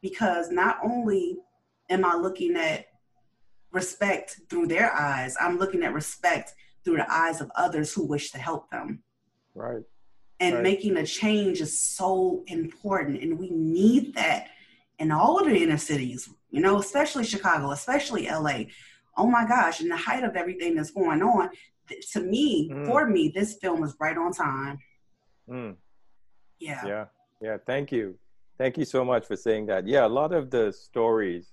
[0.00, 1.36] because not only
[1.90, 2.86] am I looking at
[3.72, 5.36] respect through their eyes.
[5.40, 9.02] I'm looking at respect through the eyes of others who wish to help them.
[9.54, 9.82] Right.
[10.38, 10.62] And right.
[10.62, 13.22] making a change is so important.
[13.22, 14.48] And we need that
[14.98, 18.64] in all of the inner cities, you know, especially Chicago, especially LA.
[19.16, 21.50] Oh my gosh, in the height of everything that's going on,
[22.12, 22.86] to me, mm.
[22.86, 24.78] for me, this film was right on time.
[25.48, 25.76] Mm.
[26.58, 26.86] Yeah.
[26.86, 27.04] Yeah.
[27.40, 27.56] Yeah.
[27.66, 28.16] Thank you.
[28.58, 29.86] Thank you so much for saying that.
[29.86, 31.52] Yeah, a lot of the stories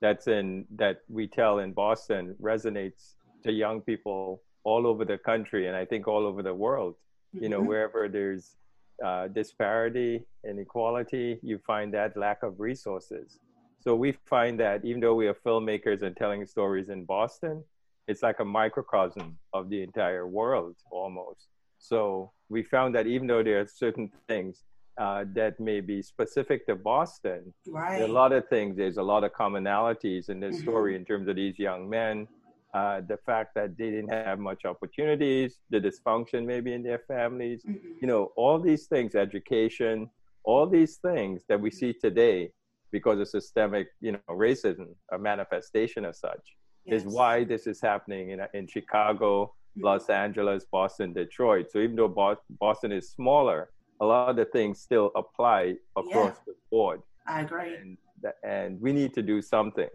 [0.00, 5.68] that's in that we tell in Boston resonates to young people all over the country
[5.68, 6.94] and I think all over the world.
[7.34, 7.44] Mm-hmm.
[7.44, 7.68] You know, mm-hmm.
[7.68, 8.56] wherever there's
[9.04, 13.38] uh, disparity, inequality, you find that lack of resources.
[13.80, 17.62] So we find that even though we are filmmakers and telling stories in Boston,
[18.08, 21.48] it's like a microcosm of the entire world almost.
[21.78, 24.64] So we found that even though there are certain things
[24.98, 28.02] uh, that may be specific to Boston, right.
[28.02, 30.64] a lot of things, there's a lot of commonalities in this mm-hmm.
[30.64, 32.26] story in terms of these young men,
[32.74, 37.62] uh, the fact that they didn't have much opportunities, the dysfunction maybe in their families,
[37.62, 37.88] mm-hmm.
[38.00, 40.10] you know, all these things, education,
[40.42, 42.50] all these things that we see today
[42.92, 47.02] because of systemic, you know, racism, a manifestation of such yes.
[47.02, 49.84] is why this is happening in, in Chicago, mm-hmm.
[49.84, 51.70] Los Angeles, Boston, Detroit.
[51.70, 53.70] So even though Boston is smaller,
[54.00, 56.44] a lot of the things still apply across yeah.
[56.46, 57.00] the board.
[57.26, 57.74] I agree.
[57.74, 57.98] And,
[58.44, 59.88] and we need to do something.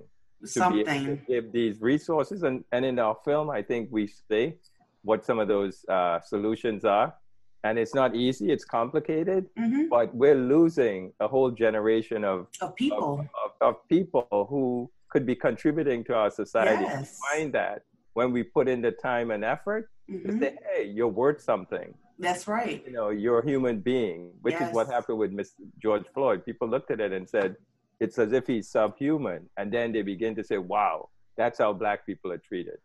[0.45, 1.05] Something.
[1.05, 2.43] To give these resources.
[2.43, 4.57] And, and in our film, I think we say
[5.03, 7.13] what some of those uh, solutions are.
[7.63, 9.87] And it's not easy, it's complicated, mm-hmm.
[9.89, 13.21] but we're losing a whole generation of, of people.
[13.21, 13.27] Of,
[13.61, 16.83] of, of people who could be contributing to our society.
[16.83, 17.19] Yes.
[17.31, 20.29] Find that when we put in the time and effort mm-hmm.
[20.29, 21.93] to say, hey, you're worth something.
[22.19, 22.83] That's right.
[22.85, 24.69] You know, you're a human being, which yes.
[24.69, 25.61] is what happened with Mr.
[25.81, 26.45] George Floyd.
[26.45, 27.55] People looked at it and said,
[27.99, 29.49] it's as if he's subhuman.
[29.57, 32.77] And then they begin to say, wow, that's how black people are treated.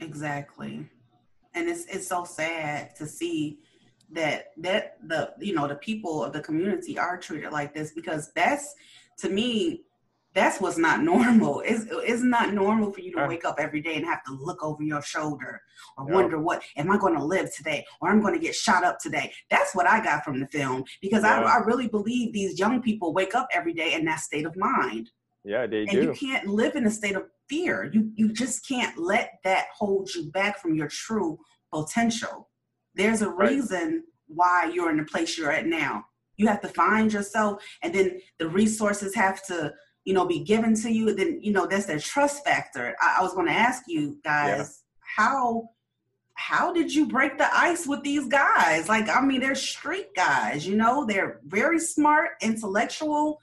[0.00, 0.88] Exactly.
[1.54, 3.60] And it's it's so sad to see
[4.14, 8.32] that that the you know the people of the community are treated like this because
[8.34, 8.74] that's
[9.18, 9.82] to me
[10.34, 11.60] that's what's not normal.
[11.64, 14.62] It's, it's not normal for you to wake up every day and have to look
[14.64, 15.62] over your shoulder
[15.96, 18.84] or wonder what am I going to live today or I'm going to get shot
[18.84, 19.32] up today.
[19.48, 21.22] That's what I got from the film because.
[21.24, 24.56] I, I really believe these young people wake up every day in that state of
[24.56, 25.10] mind.
[25.44, 26.02] Yeah, they and do.
[26.02, 27.90] you can't live in a state of fear.
[27.92, 31.38] You you just can't let that hold you back from your true
[31.72, 32.48] potential.
[32.94, 36.04] There's a reason why you're in the place you're at now.
[36.36, 39.72] You have to find yourself, and then the resources have to
[40.04, 42.94] you know, be given to you, then you know that's the trust factor.
[43.00, 44.64] I, I was going to ask you guys yeah.
[45.16, 45.70] how
[46.34, 48.88] how did you break the ice with these guys?
[48.88, 53.40] Like, I mean, they're street guys, you know, they're very smart, intellectual.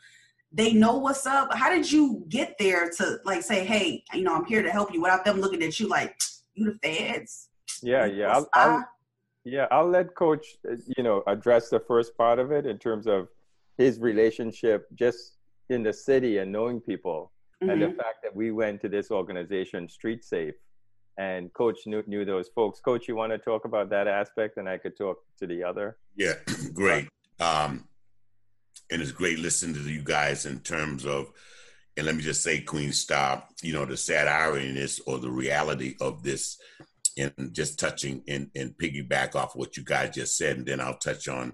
[0.51, 1.53] They know what's up.
[1.53, 4.93] How did you get there to like say, hey, you know, I'm here to help
[4.93, 6.15] you without them looking at you like,
[6.53, 7.47] you the feds?
[7.81, 8.33] Yeah, yeah.
[8.35, 8.85] I'll, I'll,
[9.43, 13.07] yeah, I'll let Coach, uh, you know, address the first part of it in terms
[13.07, 13.27] of
[13.77, 15.37] his relationship just
[15.69, 17.69] in the city and knowing people mm-hmm.
[17.69, 17.97] and the mm-hmm.
[17.97, 20.55] fact that we went to this organization street safe
[21.17, 24.67] and coach knew, knew those folks coach you want to talk about that aspect and
[24.67, 26.33] i could talk to the other yeah
[26.73, 27.07] great
[27.39, 27.87] um
[28.91, 31.31] and it's great listening to you guys in terms of
[31.97, 35.17] and let me just say queen star you know the sad irony in this or
[35.19, 36.59] the reality of this
[37.17, 40.97] and just touching and, and piggyback off what you guys just said and then i'll
[40.97, 41.53] touch on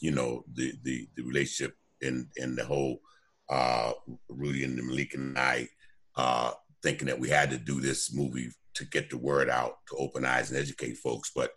[0.00, 3.00] you know the the, the relationship and and the whole
[3.48, 3.92] uh,
[4.28, 5.68] Rudy and Malik and I
[6.16, 9.96] uh, thinking that we had to do this movie to get the word out, to
[9.96, 11.30] open eyes and educate folks.
[11.34, 11.50] But,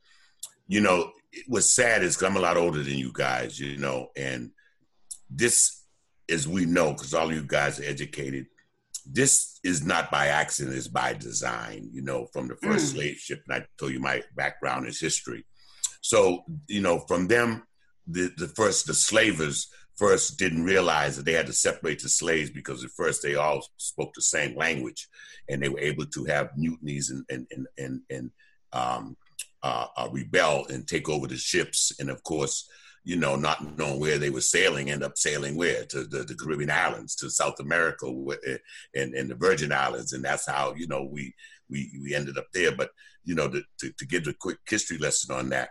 [0.67, 1.11] you know,
[1.47, 4.51] what's sad is I'm a lot older than you guys, you know, and
[5.29, 5.83] this,
[6.29, 8.47] as we know, because all you guys are educated,
[9.11, 12.95] this is not by accident, it's by design, you know, from the first mm.
[12.95, 13.41] slave ship.
[13.47, 15.45] And I told you my background is history.
[16.01, 17.63] So, you know, from them,
[18.07, 19.67] the, the first, the slavers,
[19.99, 23.61] first didn't realize that they had to separate the slaves because at first they all
[23.75, 25.09] spoke the same language
[25.49, 28.31] and they were able to have mutinies and and and and, and
[28.71, 29.17] um,
[29.61, 32.67] uh, uh, rebel and take over the ships and of course
[33.09, 36.35] you know not knowing where they were sailing end up sailing where to the, the
[36.35, 38.05] caribbean islands to south america
[38.47, 38.57] eh,
[38.95, 41.33] and, and the virgin islands and that's how you know we
[41.71, 42.91] we, we ended up there but
[43.23, 45.69] you know to, to, to give a quick history lesson on that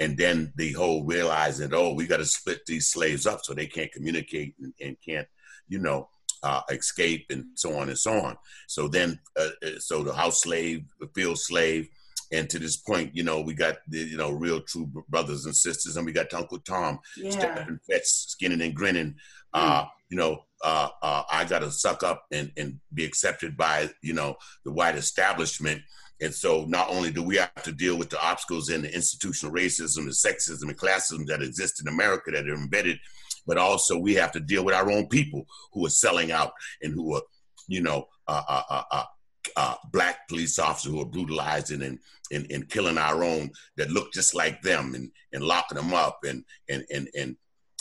[0.00, 3.66] and then the whole realizing, oh, we got to split these slaves up so they
[3.66, 5.26] can't communicate and, and can't,
[5.68, 6.08] you know,
[6.44, 8.36] uh, escape and so on and so on.
[8.68, 11.88] So then, uh, uh, so the house slave, the field slave,
[12.32, 15.56] and to this point, you know, we got the, you know, real true brothers and
[15.56, 17.30] sisters, and we got Uncle Tom yeah.
[17.30, 19.14] stepping, fetch, skinning and grinning.
[19.54, 19.88] Uh, mm.
[20.10, 24.12] you know, uh, uh, I got to suck up and, and be accepted by, you
[24.12, 25.82] know, the white establishment
[26.20, 29.54] and so not only do we have to deal with the obstacles and the institutional
[29.54, 32.98] racism and sexism and classism that exist in America that are embedded,
[33.46, 36.92] but also we have to deal with our own people who are selling out and
[36.92, 37.22] who are,
[37.68, 39.04] you know, uh, uh, uh,
[39.58, 41.98] uh, black police officers who are brutalizing and,
[42.30, 46.20] and, and killing our own that look just like them and, and locking them up
[46.24, 47.36] and, and, and, and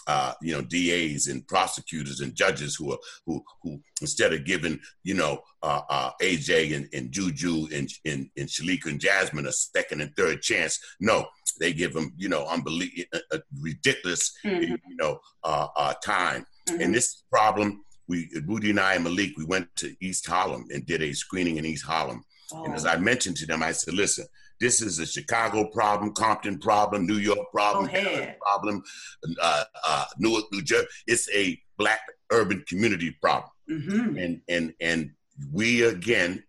[0.07, 4.79] uh, you know, DAs and prosecutors and judges who are who who instead of giving
[5.03, 9.51] you know uh, uh, AJ and, and Juju and, and and Shalika and Jasmine a
[9.51, 11.27] second and third chance, no,
[11.59, 14.75] they give them you know unbelievable, uh, uh, ridiculous mm-hmm.
[14.87, 16.45] you know uh, time.
[16.69, 16.81] Mm-hmm.
[16.81, 20.85] And this problem, we Rudy and I and Malik, we went to East Harlem and
[20.85, 22.23] did a screening in East Harlem.
[22.53, 22.63] Oh.
[22.63, 22.89] And as oh.
[22.89, 24.25] I mentioned to them, I said, listen,
[24.59, 27.89] this is a Chicago problem, Compton problem, New York problem,
[28.41, 28.83] problem,
[29.41, 30.87] uh, uh, Newark, New Jersey.
[31.05, 34.17] It's a black urban community problem, mm-hmm.
[34.17, 35.11] and and and
[35.51, 36.43] we again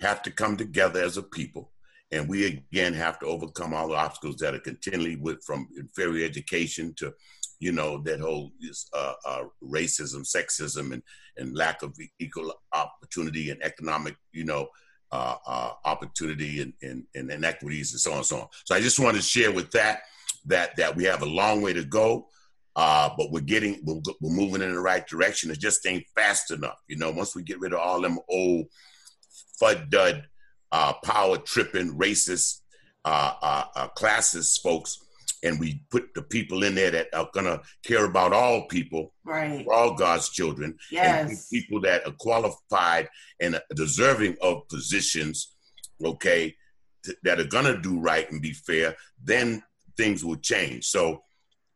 [0.00, 1.72] have to come together as a people,
[2.10, 6.24] and we again have to overcome all the obstacles that are continually with from inferior
[6.24, 7.12] education to
[7.62, 8.50] you know that whole
[8.92, 11.02] uh, uh, racism, sexism, and
[11.36, 14.66] and lack of equal opportunity and economic, you know,
[15.12, 18.48] uh, uh, opportunity and, and, and, inequities and so on and so on.
[18.64, 20.00] So I just wanted to share with that
[20.46, 22.26] that that we have a long way to go,
[22.74, 25.52] uh, but we're getting we're, we're moving in the right direction.
[25.52, 26.82] It just ain't fast enough.
[26.88, 28.66] You know, once we get rid of all them old
[29.62, 30.24] fud dud,
[30.72, 32.58] uh, power tripping, racist,
[33.04, 34.98] uh, uh, classist folks
[35.42, 39.66] and we put the people in there that are gonna care about all people, right?
[39.68, 41.48] All God's children, yes.
[41.48, 43.08] people that are qualified
[43.40, 45.54] and deserving of positions,
[46.04, 46.54] okay,
[47.04, 48.96] th- that are gonna do right and be fair.
[49.22, 49.62] Then
[49.96, 50.86] things will change.
[50.86, 51.22] So,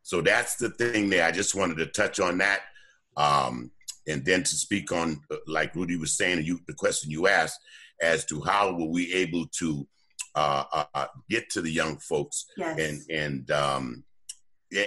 [0.02, 1.24] so that's the thing there.
[1.24, 2.60] I just wanted to touch on that,
[3.16, 3.70] um,
[4.06, 7.58] and then to speak on, uh, like Rudy was saying, you the question you asked
[8.00, 9.86] as to how were we able to
[10.36, 12.46] uh, uh, uh, get to the young folks.
[12.56, 12.78] Yes.
[12.78, 14.04] And and um,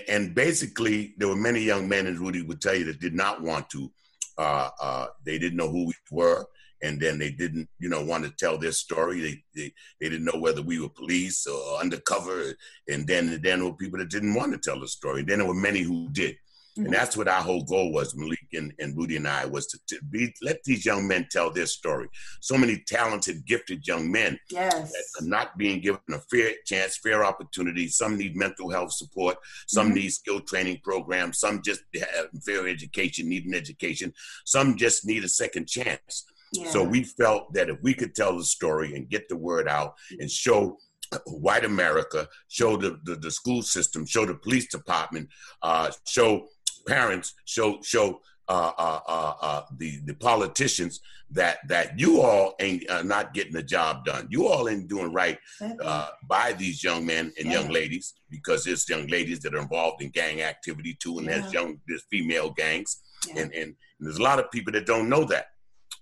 [0.08, 3.42] and basically, there were many young men, and Rudy would tell you that did not
[3.42, 3.92] want to.
[4.38, 6.46] Uh, uh, they didn't know who we were,
[6.82, 9.20] and then they didn't, you know, want to tell their story.
[9.20, 12.54] They they, they didn't know whether we were police or undercover,
[12.88, 15.22] and then then there were people that didn't want to tell the story.
[15.22, 16.38] And Then there were many who did.
[16.80, 16.86] Mm-hmm.
[16.86, 19.80] And that's what our whole goal was, Malik and, and Rudy and I, was to,
[19.90, 22.08] to, be let these young men tell their story.
[22.40, 24.94] So many talented, gifted young men yes.
[24.94, 27.90] that are not being given a fair chance, fair opportunity.
[27.90, 29.38] Some need mental health support,
[29.68, 29.96] some mm-hmm.
[29.96, 34.14] need skill training programs, some just have fair education, need an education,
[34.46, 36.26] some just need a second chance.
[36.54, 36.70] Yeah.
[36.70, 39.96] So we felt that if we could tell the story and get the word out
[40.18, 40.78] and show
[41.26, 45.30] white America, show the, the, the, school system, show the police department,
[45.62, 46.48] uh, show
[46.88, 52.90] parents, show show uh, uh, uh, uh, the the politicians that that you all ain't
[52.90, 54.28] uh, not getting the job done.
[54.32, 55.38] You all ain't doing right
[55.84, 57.60] uh, by these young men and yeah.
[57.60, 61.40] young ladies because there's young ladies that are involved in gang activity too, and yeah.
[61.40, 63.42] there's young there's female gangs, yeah.
[63.42, 65.48] and, and, and there's a lot of people that don't know that.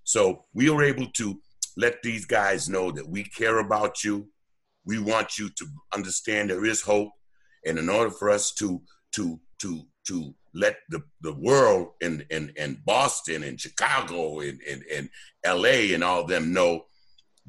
[0.06, 1.42] So we were able to
[1.76, 4.30] let these guys know that we care about you.
[4.86, 7.12] We want you to understand there is hope,
[7.66, 8.82] and in order for us to
[9.16, 14.84] to to to let the, the world and, and, and Boston and Chicago and, and,
[14.94, 15.10] and
[15.46, 16.86] LA and all of them know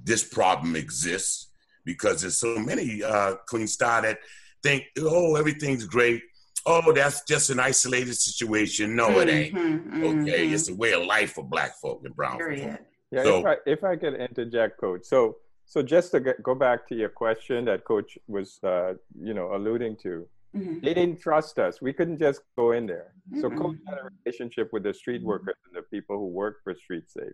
[0.02, 1.48] this problem exists
[1.84, 4.18] because there's so many uh, Queen Star that
[4.62, 6.22] think, oh, everything's great.
[6.66, 8.94] Oh, that's just an isolated situation.
[8.94, 9.54] No, mm-hmm, it ain't.
[9.54, 10.04] Mm-hmm.
[10.04, 10.54] Okay, mm-hmm.
[10.54, 12.78] it's a way of life for black folk and brown folk.
[13.10, 15.04] Yeah, so, if, I, if I could interject, Coach.
[15.04, 19.32] So, so just to get, go back to your question that Coach was, uh, you
[19.32, 20.26] know, alluding to.
[20.56, 20.80] Mm-hmm.
[20.84, 21.82] They didn't trust us.
[21.82, 23.12] We couldn't just go in there.
[23.30, 23.40] Mm-hmm.
[23.40, 26.74] So Coach had a relationship with the street workers and the people who work for
[26.74, 27.32] Street Safe.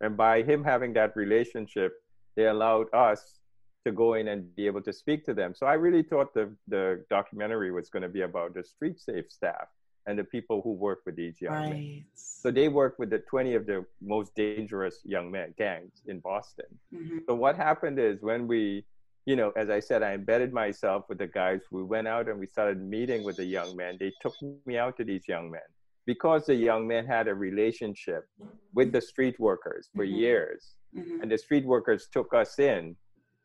[0.00, 1.92] And by him having that relationship,
[2.36, 3.38] they allowed us
[3.84, 5.54] to go in and be able to speak to them.
[5.54, 9.26] So I really thought the, the documentary was going to be about the Street Safe
[9.28, 9.68] staff
[10.06, 11.70] and the people who work with these young right.
[11.70, 12.04] men.
[12.14, 16.66] So they work with the 20 of the most dangerous young men gangs in Boston.
[16.94, 17.18] Mm-hmm.
[17.28, 18.84] So what happened is when we
[19.28, 21.60] you know, as I said, I embedded myself with the guys.
[21.70, 23.98] We went out and we started meeting with the young men.
[24.00, 25.68] They took me out to these young men
[26.06, 28.26] because the young men had a relationship
[28.72, 30.14] with the street workers for mm-hmm.
[30.14, 31.20] years, mm-hmm.
[31.20, 32.96] and the street workers took us in.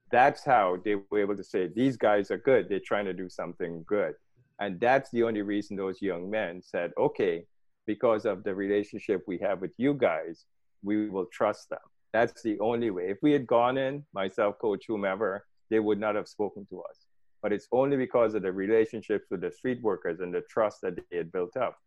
[0.09, 2.69] That's how they were able to say, These guys are good.
[2.69, 4.13] They're trying to do something good.
[4.61, 7.43] And that's the only reason those young men said, Okay,
[7.85, 10.45] because of the relationship we have with you guys,
[10.81, 11.85] we will trust them.
[12.13, 13.09] That's the only way.
[13.09, 17.07] If we had gone in, myself, coach, whomever, they would not have spoken to us.
[17.41, 20.95] But it's only because of the relationships with the street workers and the trust that
[20.95, 21.77] they had built up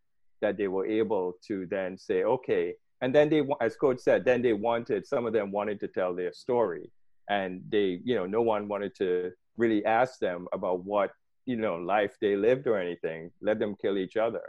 [0.41, 2.75] that they were able to then say, okay.
[3.01, 6.15] And then they, as coach said, then they wanted, some of them wanted to tell
[6.15, 6.91] their story.
[7.29, 11.11] And they, you know, no one wanted to really ask them about what,
[11.47, 14.43] you know, life they lived or anything, let them kill each other.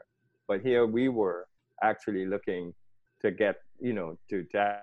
[0.48, 1.48] But here we were
[1.84, 2.74] actually looking
[3.22, 4.80] to get, you know, to, to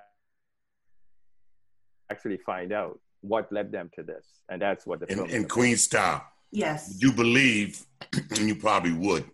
[2.10, 5.30] actually find out what led them to this, and that's what the in, film.
[5.30, 9.24] In Queen Star, yes, you believe, and you probably would.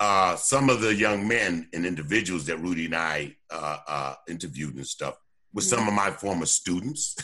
[0.00, 4.76] Uh, some of the young men and individuals that Rudy and I uh, uh, interviewed
[4.76, 5.14] and stuff
[5.52, 5.64] were mm.
[5.64, 7.16] some of my former students,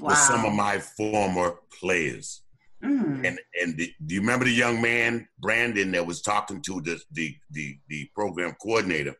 [0.00, 0.08] wow.
[0.10, 2.42] were some of my former players.
[2.82, 3.26] Mm.
[3.26, 7.00] And and the, do you remember the young man Brandon that was talking to the
[7.12, 9.14] the the, the program coordinator?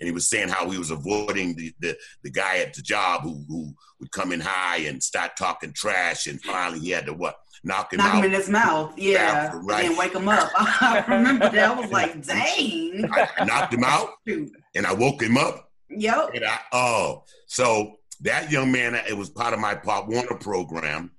[0.00, 3.22] And he was saying how he was avoiding the, the, the guy at the job
[3.22, 7.12] who, who would come in high and start talking trash, and finally he had to
[7.12, 8.18] what knock him knock out.
[8.18, 9.84] him in his mouth, yeah, right.
[9.84, 10.50] and wake him up.
[10.58, 11.70] I remember that.
[11.70, 13.10] I was like, dang.
[13.12, 15.70] I, knocked him out, and I woke him up.
[15.90, 16.30] Yep.
[16.34, 21.12] And I oh, so that young man, it was part of my Pop Warner program.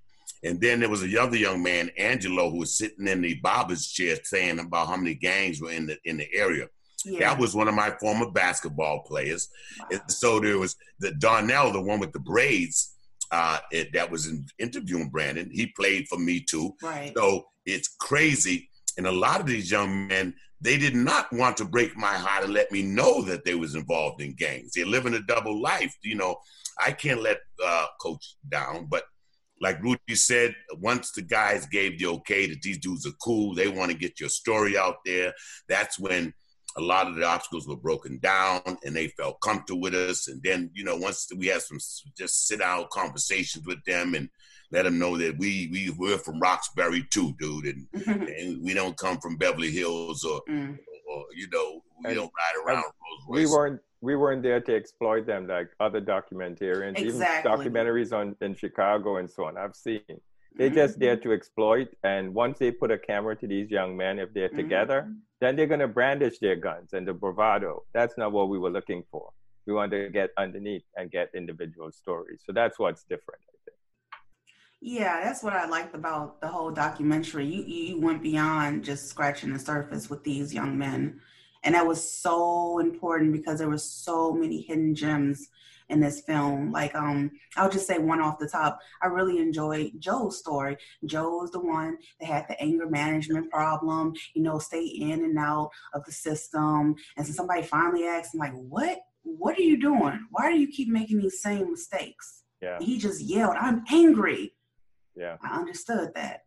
[0.43, 3.85] And then there was a other young man, Angelo, who was sitting in the barber's
[3.85, 6.67] chair saying about how many gangs were in the in the area.
[7.05, 7.19] Yeah.
[7.19, 9.49] That was one of my former basketball players.
[9.79, 9.87] Wow.
[9.91, 12.95] And so there was the Darnell, the one with the braids,
[13.31, 15.49] uh, it, that was in, interviewing Brandon.
[15.51, 16.75] He played for me too.
[16.81, 17.13] Right.
[17.15, 18.69] So it's crazy.
[18.97, 22.43] And a lot of these young men, they did not want to break my heart
[22.43, 24.73] and let me know that they was involved in gangs.
[24.75, 25.95] They're living a double life.
[26.03, 26.35] You know,
[26.83, 29.03] I can't let uh, coach down, but
[29.61, 33.67] like Rudy said, once the guys gave the okay that these dudes are cool, they
[33.67, 35.33] want to get your story out there.
[35.69, 36.33] That's when
[36.77, 40.27] a lot of the obstacles were broken down and they felt comfortable with us.
[40.27, 41.79] And then, you know, once we had some
[42.17, 44.29] just sit down conversations with them and
[44.71, 47.87] let them know that we we we're from Roxbury too, dude, and,
[48.29, 50.77] and we don't come from Beverly Hills or, mm.
[51.09, 52.85] or you know we and, don't ride around.
[53.27, 57.51] We weren't we weren't there to exploit them like other documentarians, exactly.
[57.51, 59.57] even documentaries on in Chicago and so on.
[59.57, 60.01] I've seen
[60.55, 60.75] they're mm-hmm.
[60.75, 61.89] just there to exploit.
[62.03, 65.13] And once they put a camera to these young men, if they're together, mm-hmm.
[65.39, 67.83] then they're going to brandish their guns and the bravado.
[67.93, 69.31] That's not what we were looking for.
[69.65, 72.41] We want to get underneath and get individual stories.
[72.45, 73.77] So that's what's different, I think.
[74.81, 77.45] Yeah, that's what I liked about the whole documentary.
[77.45, 81.21] You you went beyond just scratching the surface with these young men.
[81.63, 85.49] And that was so important because there were so many hidden gems
[85.91, 86.71] in this film.
[86.71, 88.79] Like, um, I'll just say one off the top.
[89.01, 90.77] I really enjoyed Joe's story.
[91.05, 95.37] Joe was the one that had the anger management problem, you know, stay in and
[95.37, 96.95] out of the system.
[97.17, 98.99] And so somebody finally asked him, like, what?
[99.23, 100.19] What are you doing?
[100.31, 102.43] Why do you keep making these same mistakes?
[102.59, 102.77] Yeah.
[102.77, 104.55] And he just yelled, I'm angry.
[105.15, 105.37] Yeah.
[105.43, 106.41] I understood that.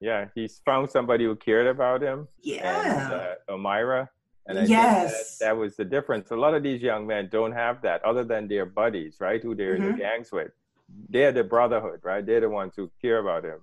[0.00, 2.28] Yeah, he's found somebody who cared about him.
[2.42, 3.06] Yeah.
[3.06, 4.10] And, uh, Elmira
[4.46, 5.38] and I yes.
[5.38, 6.30] That, that, was the difference.
[6.30, 9.42] A lot of these young men don't have that other than their buddies, right?
[9.42, 9.82] Who they're mm-hmm.
[9.82, 10.16] in the mm-hmm.
[10.16, 10.50] gangs with.
[11.08, 12.24] They're the brotherhood, right?
[12.24, 13.60] They're the ones who care about him.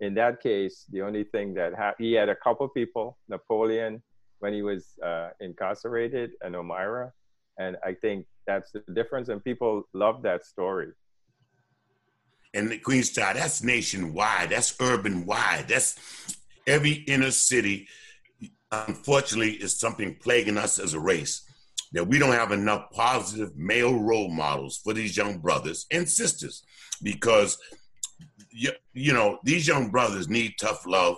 [0.00, 4.02] In that case, the only thing that ha- he had a couple people, Napoleon,
[4.40, 7.12] when he was uh, incarcerated, and Elmira.
[7.58, 9.28] And I think that's the difference.
[9.28, 10.88] And people love that story.
[12.54, 14.50] And the Queen Star, that's nationwide.
[14.50, 15.66] That's urban wide.
[15.68, 15.96] That's
[16.66, 17.86] every inner city
[18.72, 21.42] unfortunately is something plaguing us as a race
[21.92, 26.64] that we don't have enough positive male role models for these young brothers and sisters
[27.02, 27.58] because
[28.50, 31.16] you, you know these young brothers need tough love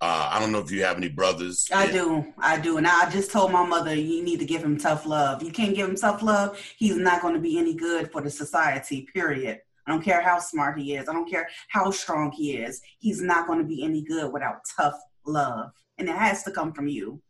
[0.00, 1.66] uh, I don't know if you have any brothers.
[1.72, 2.34] I do.
[2.38, 2.76] I do.
[2.76, 5.42] And I just told my mother, you need to give him tough love.
[5.42, 8.28] You can't give him tough love, he's not going to be any good for the
[8.28, 9.60] society, period.
[9.86, 11.08] I don't care how smart he is.
[11.08, 12.82] I don't care how strong he is.
[12.98, 16.72] He's not going to be any good without tough love and it has to come
[16.72, 17.20] from you.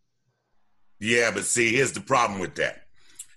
[1.00, 2.82] Yeah, but see, here's the problem with that.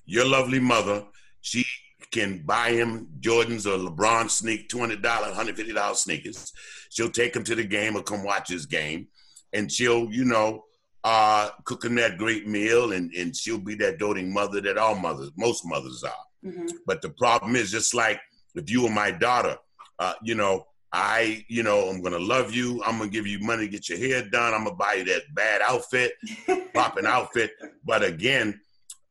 [0.05, 1.05] Your lovely mother,
[1.41, 1.65] she
[2.11, 6.51] can buy him Jordans or LeBron sneak $200, $150 sneakers.
[6.89, 9.07] She'll take him to the game or come watch his game.
[9.53, 10.65] And she'll, you know,
[11.03, 14.95] uh, cook him that great meal and, and she'll be that doting mother that all
[14.95, 16.49] mothers, most mothers are.
[16.49, 16.67] Mm-hmm.
[16.85, 18.19] But the problem is just like
[18.55, 19.57] if you were my daughter,
[19.99, 22.81] uh, you know, I, you know, I'm gonna love you.
[22.83, 24.53] I'm gonna give you money to get your hair done.
[24.53, 26.13] I'm gonna buy you that bad outfit,
[26.73, 27.51] popping outfit.
[27.85, 28.59] But again,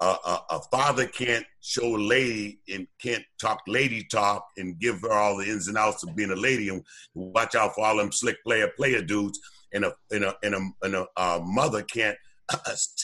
[0.01, 5.01] uh, a, a, father can't show a lady and can't talk lady talk and give
[5.03, 7.97] her all the ins and outs of being a lady and watch out for all
[7.97, 9.41] them slick player player dudes.
[9.73, 12.17] And a and a and a, and a uh, mother can't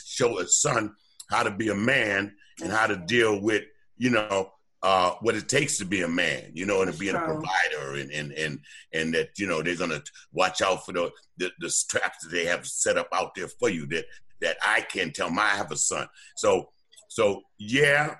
[0.07, 0.95] show a son
[1.31, 3.65] how to be a man and how to deal with
[3.99, 4.51] you know
[4.85, 7.95] uh, what it takes to be a man, you know, and to be a provider,
[7.95, 8.61] and and and
[8.93, 12.45] and that you know they're gonna watch out for the, the the traps that they
[12.45, 14.05] have set up out there for you that
[14.43, 16.07] that I can tell my I have a son.
[16.37, 16.69] So
[17.09, 18.17] so yeah,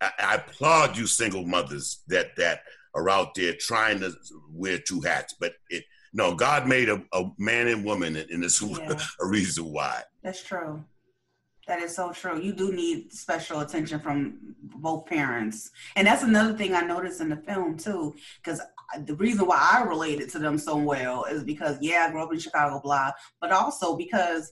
[0.00, 2.62] I, I applaud you single mothers that that
[2.96, 4.12] are out there trying to
[4.50, 8.60] wear two hats, but it no, God made a, a man and woman, and this
[8.62, 8.98] yeah.
[9.20, 10.02] a reason why.
[10.24, 10.82] That's true.
[11.68, 12.40] That is so true.
[12.40, 15.70] You do need special attention from both parents.
[15.94, 18.60] And that's another thing I noticed in the film too, because
[19.04, 22.32] the reason why I related to them so well is because yeah, I grew up
[22.32, 24.50] in Chicago, blah, but also because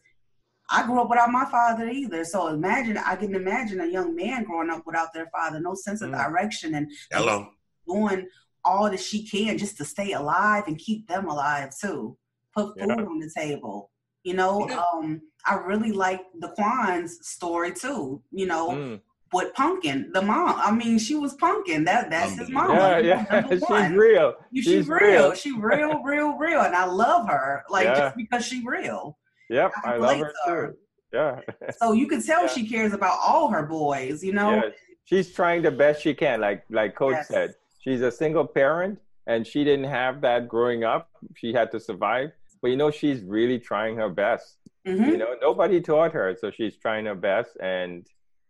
[0.71, 2.23] I grew up without my father either.
[2.25, 6.03] So imagine I can imagine a young man growing up without their father, no sense
[6.03, 6.23] of mm.
[6.23, 7.49] direction and hello
[7.87, 8.27] doing
[8.65, 12.17] all that she can just to stay alive and keep them alive too.
[12.55, 13.05] Put food yeah.
[13.05, 13.91] on the table.
[14.27, 18.21] You know, um, I really like the Quan's story too.
[18.33, 19.01] You know, mm.
[19.33, 20.57] with Pumpkin, the mom.
[20.59, 21.85] I mean, she was Pumpkin.
[21.85, 22.73] That that's his mom.
[22.73, 23.49] Yeah, yeah.
[23.49, 24.35] She's real.
[24.53, 24.99] She's, She's real.
[24.99, 25.35] real.
[25.35, 27.63] She real, real, real, and I love her.
[27.71, 27.95] Like yeah.
[27.95, 29.17] just because she real.
[29.49, 30.77] Yep, I, I love her, her, too.
[31.13, 31.41] Yeah.
[31.79, 32.49] so you can tell yeah.
[32.49, 34.25] she cares about all her boys.
[34.25, 34.57] You know.
[34.57, 34.71] Yeah.
[35.05, 36.41] She's trying the best she can.
[36.41, 37.29] Like like Coach yes.
[37.29, 38.99] said, she's a single parent,
[39.29, 41.11] and she didn't have that growing up.
[41.37, 42.33] She had to survive.
[42.67, 44.57] But you know, she's really trying her best.
[44.85, 45.05] Mm-hmm.
[45.05, 48.05] You know, nobody taught her, so she's trying her best, and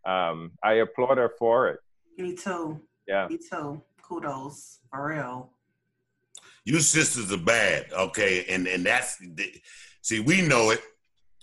[0.07, 1.81] um, I applaud her for it.
[2.17, 2.81] Me too.
[3.07, 3.29] Yeah.
[3.29, 3.83] Me too.
[4.01, 5.51] Kudos for real.
[6.65, 9.19] You sisters are bad, okay, and and that's
[10.01, 10.81] see we know it.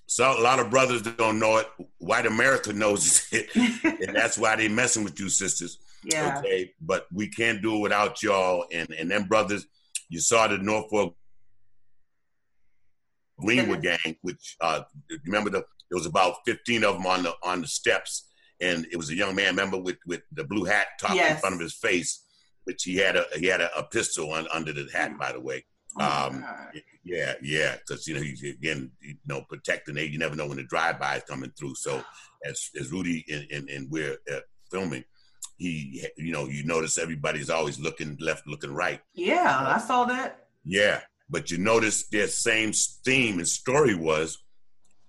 [0.08, 1.68] So a lot of brothers don't know it.
[2.00, 3.56] White America knows it,
[3.86, 5.78] and that's why they messing with you sisters.
[6.04, 6.40] Yeah.
[6.40, 9.68] Okay, but we can't do it without y'all and and them brothers.
[10.10, 11.16] You saw the Norfolk
[13.44, 14.82] Greenwood gang, which uh,
[15.26, 18.28] remember the there was about fifteen of them on the on the steps,
[18.62, 21.32] and it was a young man, remember with with the blue hat top yes.
[21.32, 22.24] in front of his face,
[22.64, 25.40] which he had a he had a, a pistol on, under the hat, by the
[25.40, 25.66] way.
[26.00, 26.44] Oh um,
[27.04, 30.10] yeah, yeah, because you know he's again, you know, protecting it.
[30.10, 31.76] You never know when the drive-by is coming through.
[31.76, 32.04] So
[32.46, 34.40] as as Rudy and and, and we're uh,
[34.72, 35.04] filming,
[35.58, 39.02] he you know you notice everybody's always looking left, looking right.
[39.14, 40.48] Yeah, I saw that.
[40.66, 41.02] Yeah,
[41.34, 44.38] but you notice their same theme and story was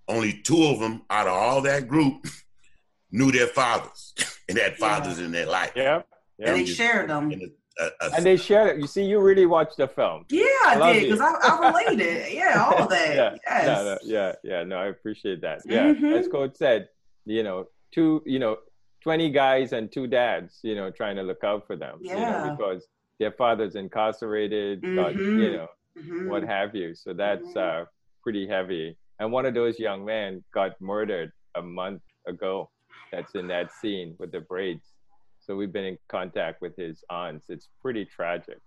[0.08, 2.26] only two of them out of all that group
[3.12, 4.14] knew their fathers
[4.48, 5.26] and had fathers yeah.
[5.26, 5.72] in their life.
[5.76, 6.02] Yeah.
[6.38, 6.50] yeah.
[6.50, 7.30] And they shared them.
[7.78, 8.80] A, a, and they shared it.
[8.80, 10.24] You see, you really watched the film.
[10.30, 12.32] Yeah, I, I did because I, I, related.
[12.32, 13.14] yeah, all that.
[13.14, 13.66] yeah, yes.
[13.66, 14.62] no, no, yeah, yeah.
[14.62, 15.62] No, I appreciate that.
[15.66, 16.12] Yeah, mm-hmm.
[16.12, 16.88] as Coach said,
[17.26, 18.58] you know, two, you know,
[19.02, 21.98] twenty guys and two dads, you know, trying to look out for them.
[22.00, 22.14] Yeah.
[22.14, 22.86] You know, because
[23.18, 24.82] their father's incarcerated.
[24.82, 24.94] Mm-hmm.
[24.94, 25.68] God, you know,
[25.98, 26.28] mm-hmm.
[26.28, 26.94] what have you.
[26.94, 27.82] So that's mm-hmm.
[27.82, 27.84] uh,
[28.22, 28.96] pretty heavy.
[29.18, 32.70] And one of those young men got murdered a month ago.
[33.12, 34.92] That's in that scene with the braids.
[35.40, 37.46] So we've been in contact with his aunts.
[37.48, 38.58] It's pretty tragic.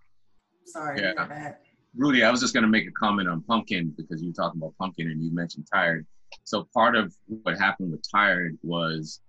[0.66, 1.54] Sorry yeah.
[1.96, 4.62] Rudy, I was just going to make a comment on Pumpkin because you were talking
[4.62, 6.06] about Pumpkin and you mentioned Tired.
[6.44, 9.22] So part of what happened with Tired was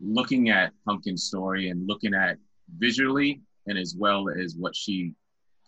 [0.00, 2.38] looking at Pumpkin's story and looking at
[2.78, 5.12] visually and as well as what she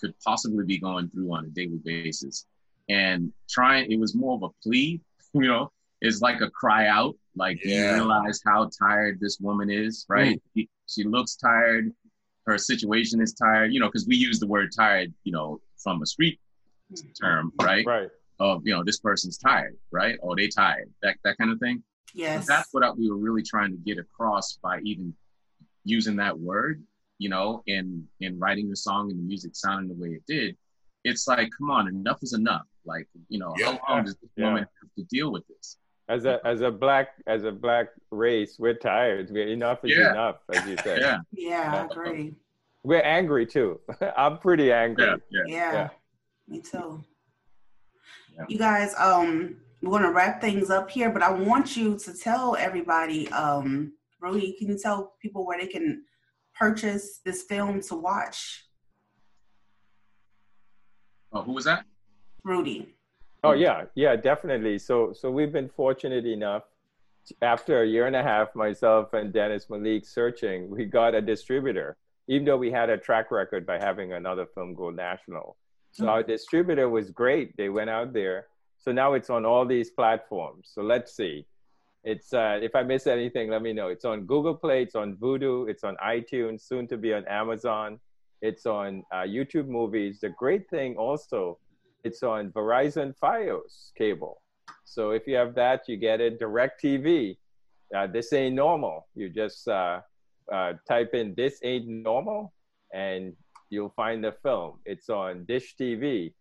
[0.01, 2.47] could possibly be going through on a daily basis.
[2.89, 5.01] And trying, it was more of a plea,
[5.35, 5.71] you know,
[6.01, 7.91] it's like a cry out, like yeah.
[7.91, 10.37] you realize how tired this woman is, right?
[10.37, 10.43] Mm.
[10.57, 11.93] She, she looks tired,
[12.47, 16.03] her situation is tired, you know, because we use the word tired, you know, from
[16.03, 16.41] a street
[17.21, 17.85] term, right?
[17.87, 18.09] Right.
[18.41, 20.17] Of you know, this person's tired, right?
[20.23, 21.83] Or they tired, that that kind of thing.
[22.15, 22.47] Yes.
[22.47, 25.13] So that's what we were really trying to get across by even
[25.85, 26.83] using that word
[27.19, 30.57] you know, in in writing the song and the music sounding the way it did,
[31.05, 32.67] it's like, come on, enough is enough.
[32.85, 33.77] Like, you know, yeah.
[33.87, 34.47] how long does this yeah.
[34.47, 35.77] woman have to deal with this?
[36.09, 39.31] As a as a black as a black race, we're tired.
[39.31, 40.13] We're, enough is yeah.
[40.13, 41.01] enough, as you said.
[41.01, 42.35] yeah, yeah, I agree.
[42.83, 43.81] We're angry too.
[44.17, 45.05] I'm pretty angry.
[45.31, 45.89] Yeah, yeah.
[46.47, 47.05] me too.
[48.49, 52.57] You guys, um, we're gonna wrap things up here, but I want you to tell
[52.57, 56.05] everybody, um, Rudy, can you tell people where they can
[56.59, 58.67] purchase this film to watch?
[61.33, 61.85] Oh, who was that?
[62.45, 62.95] Rudy.
[63.45, 64.79] Oh yeah, yeah, definitely.
[64.79, 66.65] So so we've been fortunate enough
[67.43, 71.97] after a year and a half, myself and Dennis Malik searching, we got a distributor,
[72.27, 75.57] even though we had a track record by having another film go national.
[75.93, 76.11] So mm-hmm.
[76.11, 77.57] our distributor was great.
[77.57, 78.47] They went out there.
[78.79, 80.71] So now it's on all these platforms.
[80.73, 81.47] So let's see.
[82.09, 83.89] It's uh, if I miss anything, let me know.
[83.89, 88.01] It's on Google Play, it's on Vudu, it's on iTunes, soon to be on Amazon.
[88.41, 90.21] It's on uh, YouTube Movies.
[90.21, 91.59] The great thing also,
[92.05, 94.41] it's on Verizon FiOS cable.
[94.87, 96.41] So if you have that, you get it.
[96.41, 97.37] DirecTV.
[97.95, 99.07] Uh, this ain't normal.
[99.15, 100.01] You just uh,
[100.51, 102.55] uh, type in "this ain't normal"
[102.95, 103.35] and
[103.69, 104.79] you'll find the film.
[104.87, 106.33] It's on Dish TV.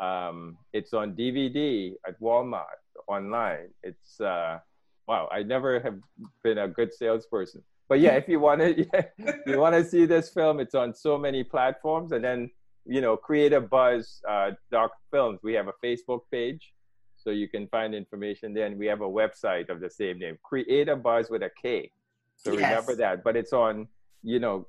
[0.00, 3.68] Um, it's on DVD at Walmart online.
[3.82, 4.60] It's uh,
[5.06, 5.98] wow, I never have
[6.42, 7.62] been a good salesperson.
[7.88, 9.02] But yeah, if you want to, yeah,
[9.46, 12.12] you want to see this film, it's on so many platforms.
[12.12, 12.50] And then,
[12.86, 16.72] you know, Creative Buzz uh, Doc Films, we have a Facebook page.
[17.16, 18.66] So you can find information there.
[18.66, 21.90] And we have a website of the same name, Creator Buzz with a K.
[22.36, 22.62] So yes.
[22.62, 23.22] remember that.
[23.22, 23.86] But it's on,
[24.22, 24.66] you know,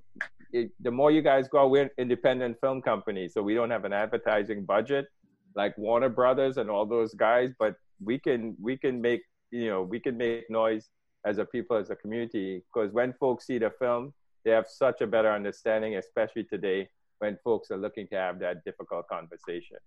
[0.51, 3.27] it, the more you guys go, we're independent film company.
[3.27, 5.07] So we don't have an advertising budget
[5.55, 9.21] like Warner Brothers and all those guys, but we can we can make
[9.53, 10.89] you know we can make noise
[11.25, 15.01] as a people as a community because when folks see the film, they have such
[15.01, 16.89] a better understanding, especially today
[17.19, 19.77] when folks are looking to have that difficult conversation.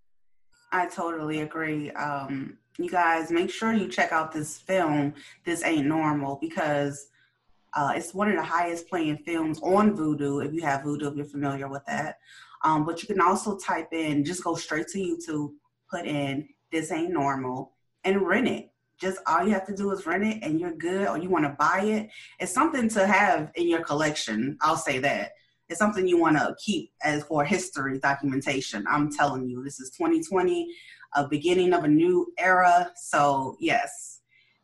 [0.72, 1.90] I totally agree.
[1.92, 5.14] Um, you guys make sure you check out this film,
[5.44, 7.08] This Ain't Normal, because
[7.74, 11.16] uh, it's one of the highest playing films on Vudu if you have Vudu if
[11.16, 12.18] you're familiar with that.
[12.64, 15.50] Um, but you can also type in, just go straight to YouTube,
[15.90, 17.72] put in This Ain't Normal,
[18.04, 18.70] and rent it.
[19.00, 21.44] Just all you have to do is rent it and you're good, or you want
[21.44, 22.08] to buy it.
[22.40, 24.56] It's something to have in your collection.
[24.60, 25.32] I'll say that.
[25.68, 28.84] It's something you want to keep as for history documentation.
[28.88, 30.68] I'm telling you, this is 2020,
[31.16, 32.92] a beginning of a new era.
[32.96, 34.20] So, yes.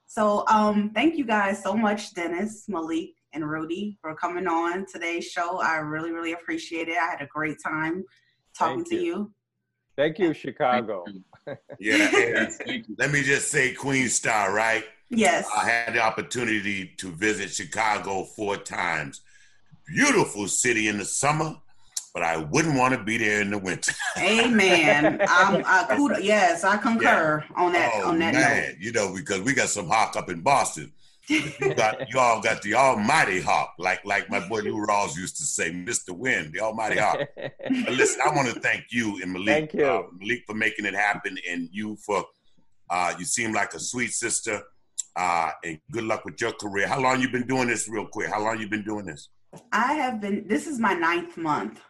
[0.07, 5.25] So, um, thank you guys so much, Dennis, Malik, and Rudy, for coming on today's
[5.25, 5.59] show.
[5.61, 6.99] I really, really appreciate it.
[6.99, 8.05] I had a great time
[8.57, 9.33] talking to you.
[9.97, 11.05] Thank you, Chicago.
[11.79, 12.49] yeah,
[12.99, 14.85] let me just say, Queen Star, right?
[15.11, 15.49] Yes.
[15.55, 19.21] I had the opportunity to visit Chicago four times.
[19.87, 21.57] Beautiful city in the summer,
[22.15, 23.93] but I wouldn't want to be there in the winter.
[24.19, 25.21] Amen.
[25.29, 27.63] Um, uh, I'm, I, yes, I concur yeah.
[27.63, 27.93] on that.
[27.97, 28.77] Oh, on that oh, man, note.
[28.79, 30.93] you know, because we got some hawk up in Boston
[31.33, 35.37] you got you all got the almighty hawk, like like my boy Lou Rawls used
[35.39, 36.11] to say, Mr.
[36.11, 37.21] Wind, the almighty hawk.
[37.37, 39.87] but listen, I want to thank you and Malik, thank you.
[39.87, 42.25] Uh, Malik for making it happen, and you for
[42.91, 44.63] uh, you seem like a sweet sister.
[45.15, 46.87] Uh, and good luck with your career.
[46.87, 48.31] How long you been doing this, real quick?
[48.31, 49.29] How long you been doing this?
[49.71, 50.49] I have been.
[50.49, 51.81] This is my ninth month.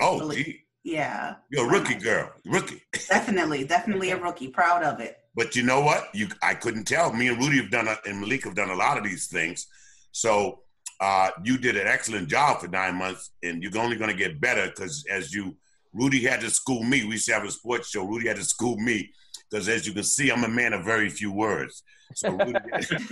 [0.00, 0.66] Oh, gee.
[0.86, 1.34] Yeah.
[1.50, 2.30] You're a rookie girl.
[2.44, 2.82] Rookie.
[3.08, 4.48] definitely, definitely a rookie.
[4.48, 5.16] Proud of it.
[5.36, 6.08] But you know what?
[6.14, 7.12] You I couldn't tell.
[7.12, 9.66] Me and Rudy have done a, and Malik have done a lot of these things.
[10.12, 10.60] So
[10.98, 14.40] uh, you did an excellent job for nine months, and you're only going to get
[14.40, 15.54] better because as you,
[15.92, 17.04] Rudy had to school me.
[17.04, 18.04] We used to have a sports show.
[18.04, 19.12] Rudy had to school me
[19.50, 21.82] because, as you can see, I'm a man of very few words.
[22.14, 23.10] So Rudy, had,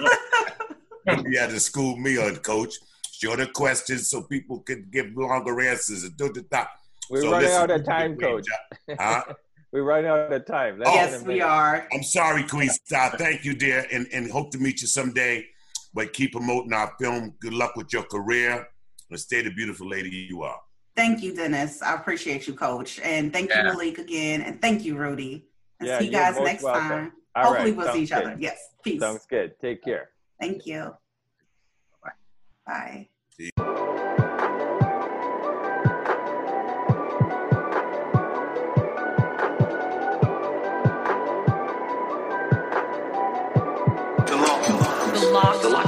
[1.07, 2.75] Rudy had to school me on coach,
[3.13, 6.67] shorter questions so people could give longer answers and do the.
[7.11, 8.47] We're so running out of time, coach.
[8.99, 9.25] Huh?
[9.75, 10.79] We're running out of time.
[10.79, 11.89] Let's yes, we are.
[11.93, 13.11] I'm sorry, Queen Star.
[13.19, 15.45] Thank you, dear, and, and hope to meet you someday.
[15.93, 17.35] But keep promoting our film.
[17.41, 18.69] Good luck with your career.
[19.11, 20.61] And stay the beautiful lady you are.
[20.95, 21.83] Thank you, Dennis.
[21.83, 23.01] I appreciate you, Coach.
[23.01, 23.65] And thank yeah.
[23.65, 24.43] you, Malik, again.
[24.43, 25.49] And thank you, Rudy.
[25.81, 26.89] And yeah, see you guys next welcome.
[26.89, 27.13] time.
[27.35, 27.77] All Hopefully, right.
[27.77, 28.25] we'll Sounds see each good.
[28.27, 28.37] other.
[28.39, 28.59] Yes.
[28.85, 29.01] Peace.
[29.01, 29.59] Sounds good.
[29.61, 30.11] Take care.
[30.41, 30.95] Thank you.
[32.65, 33.09] Bye.
[33.59, 34.14] Bye.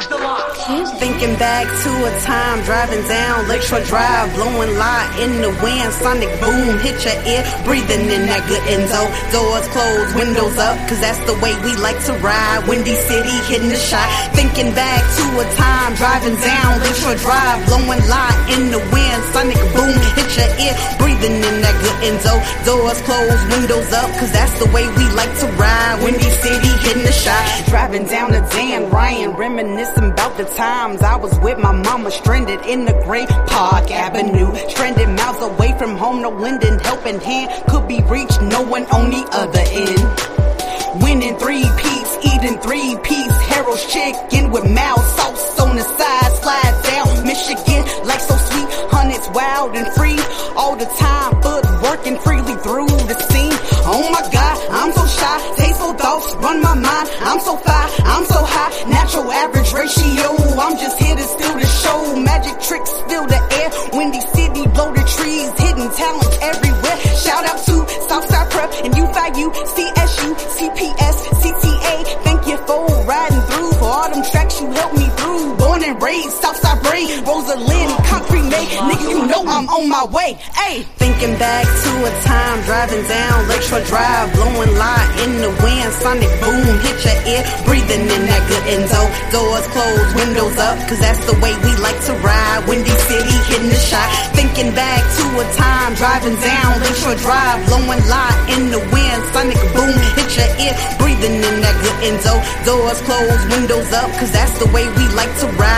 [0.07, 6.31] Thinking back to a time driving down Lakeshore Drive, blowing light in the wind, sonic
[6.39, 9.03] boom, hit your ear, breathing in that good endo.
[9.35, 12.63] Doors closed, windows up, cause that's the way we like to ride.
[12.71, 14.07] Windy City hitting the shot.
[14.31, 19.59] Thinking back to a time driving down Lakeshore Drive, blowing light in the wind, sonic
[19.75, 22.35] boom, hit your ear, breathing in that good endo.
[22.63, 25.99] Doors closed, windows up, cause that's the way we like to ride.
[26.03, 27.43] Windy City hitting the shot.
[27.67, 32.61] Driving down the Dan Ryan, reminiscing about the times I was with my mama stranded
[32.67, 34.55] in the Great Park Avenue.
[34.69, 39.11] Stranded miles away from home, no lending helping hand could be reached, no one on
[39.11, 41.03] the other end.
[41.03, 46.83] Winning three piece, eating three piece, Harold's chicken with mild sauce on the side, slide
[46.85, 50.19] down Michigan like so sweet, honey's wild and free
[50.57, 53.53] all the time, foot working freely through the scene.
[53.89, 57.09] Oh my God, I'm so shy, tasteful thoughts run my mind.
[57.21, 60.29] I'm so fly, I'm so high, natural average ratio.
[60.57, 62.16] I'm just here to steal the show.
[62.16, 63.68] Magic tricks fill the air.
[63.93, 66.97] Windy City, blow the trees, hidden talent everywhere.
[67.20, 67.74] Shout out to
[68.09, 71.95] Southside Prep and UFIU, CSU, CPS, CTA.
[72.24, 75.57] Thank you for riding through for all them tracks you helped me through.
[75.57, 78.69] Born and raised, Southside brain, Roseland, concrete made.
[78.89, 80.35] Nigga, you know I'm on my way.
[80.57, 85.91] Hey, thinking back to a time driving down Lakeshore Drive, blowing light in the wind,
[86.01, 89.03] sonic boom, hit your ear, breathing in that good endo.
[89.33, 92.65] Doors closed, windows up, cause that's the way we like to ride.
[92.69, 98.03] Windy City hitting the shot, thinking back to a time, driving down Lakeshore Drive, blowing
[98.09, 102.35] light in the wind, sonic boom, hit your ear, breathing in that good endo.
[102.65, 105.76] Doors closed, windows up, cause that's the way we like to ride.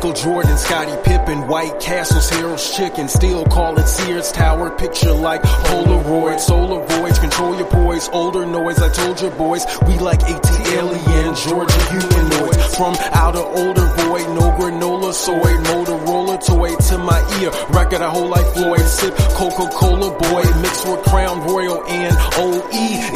[0.00, 5.42] Michael Jordan, Scottie Pippen, White Castles, Harold's Chicken, still call it Sears Tower, picture like
[5.42, 10.50] Polaroid, solar voids, control your poise, older noise, I told you boys, we like AT
[10.72, 17.50] alien, Georgia humanoids, from outer older void, no granola soy, Motorola toy to my ear,
[17.68, 22.70] record a whole like Floyd, sip Coca-Cola boy, mixed with Crown Royal and OE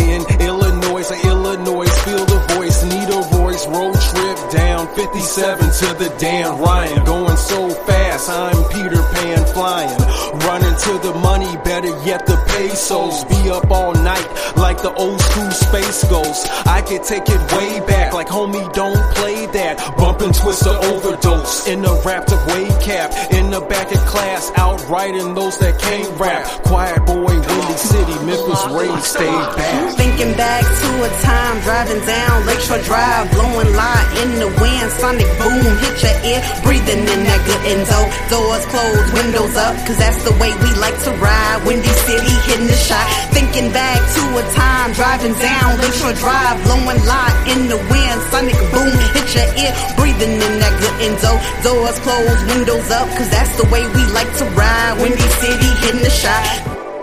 [0.04, 6.14] in Illinois, Illinois, feel the voice, need a voice, road trip down 57 to the
[6.18, 9.98] Dan Ryan, going so fast, I'm Peter Pan flying,
[10.46, 15.20] running to the money, better yet the pesos, be up all night like the old
[15.20, 20.20] school space ghost, I could take it way back, like homie don't play that, bump
[20.20, 24.50] and twist the overdose, in the wrapped up wave cap, in the back of class,
[24.56, 29.96] outrighting those that can't rap, quiet boy, Windy City, Memphis, Ray, stay back.
[29.96, 35.30] Thinking back to a time, driving down Lakeshore Drive, blowing light in the wind, sonic
[35.38, 38.00] boom, hit your ear, breathing in that good endo.
[38.26, 41.62] Doors closed, windows up, cause that's the way we like to ride.
[41.62, 43.06] Windy City, hitting the shot.
[43.30, 48.58] Thinking back to a time, driving down Lakeshore Drive, blowing light in the wind, sonic
[48.74, 51.32] boom, hit your ear, breathing in that good endo.
[51.62, 54.98] Doors closed, windows up, cause that's the way we like to ride.
[54.98, 56.93] Windy City, hitting the shot.